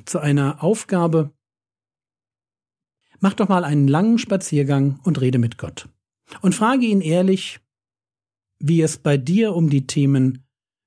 zu 0.06 0.20
einer 0.20 0.64
Aufgabe, 0.64 1.34
Mach 3.20 3.34
doch 3.34 3.50
mal 3.50 3.64
einen 3.64 3.88
langen 3.88 4.18
Spaziergang 4.18 5.00
und 5.04 5.20
rede 5.20 5.40
mit 5.40 5.58
Gott. 5.58 5.90
Und 6.42 6.56
frage 6.56 6.86
ihn 6.86 7.02
ehrlich, 7.02 7.60
wie 8.60 8.82
es 8.82 8.98
bei 8.98 9.18
dir 9.18 9.56
um 9.56 9.70
die 9.70 9.88
Themen 9.88 10.46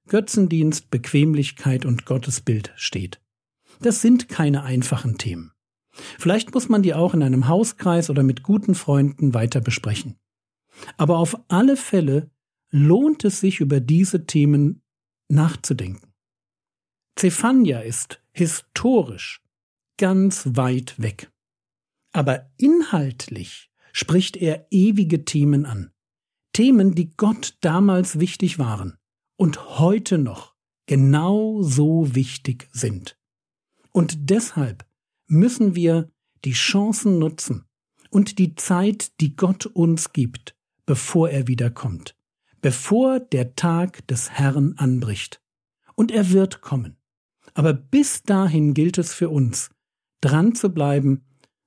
Götzendienst, 0.09 0.91
Bequemlichkeit 0.91 1.85
und 1.85 2.07
Gottesbild 2.07 2.73
steht. 2.77 3.21
Das 3.81 4.01
sind 4.01 4.29
keine 4.29 4.63
einfachen 4.63 5.19
Themen. 5.19 5.52
Vielleicht 5.93 6.55
muss 6.55 6.69
man 6.69 6.83
die 6.83 6.95
auch 6.95 7.15
in 7.15 7.23
einem 7.23 7.49
Hauskreis 7.49 8.11
oder 8.11 8.23
mit 8.23 8.43
guten 8.43 8.75
Freunden 8.75 9.35
weiter 9.35 9.61
besprechen. 9.61 10.17
Aber 10.97 11.19
auf 11.19 11.39
alle 11.49 11.77
Fälle 11.77 12.31
lohnt 12.71 13.25
es 13.25 13.41
sich 13.41 13.61
über 13.61 13.81
diese 13.81 14.27
Themen 14.27 14.83
nachzudenken. 15.29 16.13
Zephania 17.17 17.81
ist 17.81 18.23
historisch 18.33 19.43
ganz 19.99 20.49
weit 20.55 21.01
weg. 21.01 21.31
Aber 22.13 22.51
inhaltlich 22.57 23.71
spricht 23.93 24.37
er 24.37 24.67
ewige 24.71 25.25
Themen 25.25 25.67
an. 25.67 25.93
Themen, 26.53 26.95
die 26.95 27.15
Gott 27.17 27.57
damals 27.61 28.19
wichtig 28.19 28.59
waren 28.59 28.99
und 29.37 29.79
heute 29.79 30.19
noch 30.19 30.55
genau 30.87 31.63
so 31.63 32.15
wichtig 32.15 32.69
sind. 32.73 33.19
Und 33.93 34.31
deshalb 34.31 34.87
müssen 35.33 35.75
wir 35.75 36.11
die 36.45 36.53
Chancen 36.53 37.19
nutzen 37.19 37.65
und 38.11 38.39
die 38.39 38.55
Zeit, 38.55 39.21
die 39.21 39.35
Gott 39.35 39.67
uns 39.67 40.13
gibt, 40.13 40.55
bevor 40.85 41.31
er 41.31 41.49
wiederkommt, 41.49 42.15
bevor 42.61 43.19
der 43.19 43.57
Tag 43.57 44.07
des 44.09 44.31
Herrn 44.31 44.75
anbricht. 44.77 45.41
Und 45.95 46.11
er 46.11 46.31
wird 46.31 46.61
kommen. 46.61 46.97
Aber 47.55 47.73
bis 47.73 48.23
dahin 48.23 48.75
gilt 48.75 48.99
es 48.99 49.15
für 49.15 49.31
uns, 49.31 49.71
dran 50.21 50.55
zu 50.55 50.71
bleiben 50.71 51.25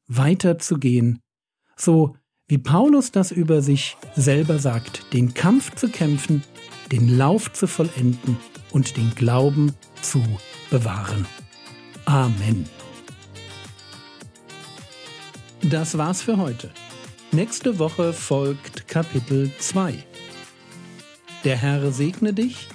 weiterzugehen, 0.07 1.19
so 1.75 2.15
wie 2.47 2.59
Paulus 2.59 3.11
das 3.11 3.31
über 3.31 3.63
sich 3.63 3.97
selber 4.15 4.59
sagt, 4.59 5.11
den 5.13 5.33
Kampf 5.33 5.73
zu 5.73 5.89
kämpfen, 5.89 6.43
den 6.91 7.17
Lauf 7.17 7.51
zu 7.53 7.67
vollenden 7.67 8.37
und 8.71 8.97
den 8.97 9.15
Glauben 9.15 9.73
zu 10.03 10.23
bewahren. 10.69 11.25
Amen. 12.05 12.69
Das 15.69 15.97
war's 15.97 16.21
für 16.21 16.37
heute. 16.37 16.69
Nächste 17.31 17.79
Woche 17.79 18.13
folgt 18.13 18.87
Kapitel 18.87 19.49
2. 19.57 19.95
Der 21.43 21.57
Herr 21.57 21.91
segne 21.91 22.33
dich, 22.33 22.67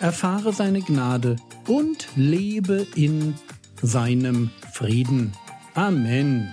erfahre 0.00 0.54
seine 0.54 0.80
Gnade 0.80 1.36
und 1.66 2.08
lebe 2.16 2.86
in 2.94 3.34
seinem 3.82 4.50
Frieden. 4.72 5.34
Amen. 5.74 6.48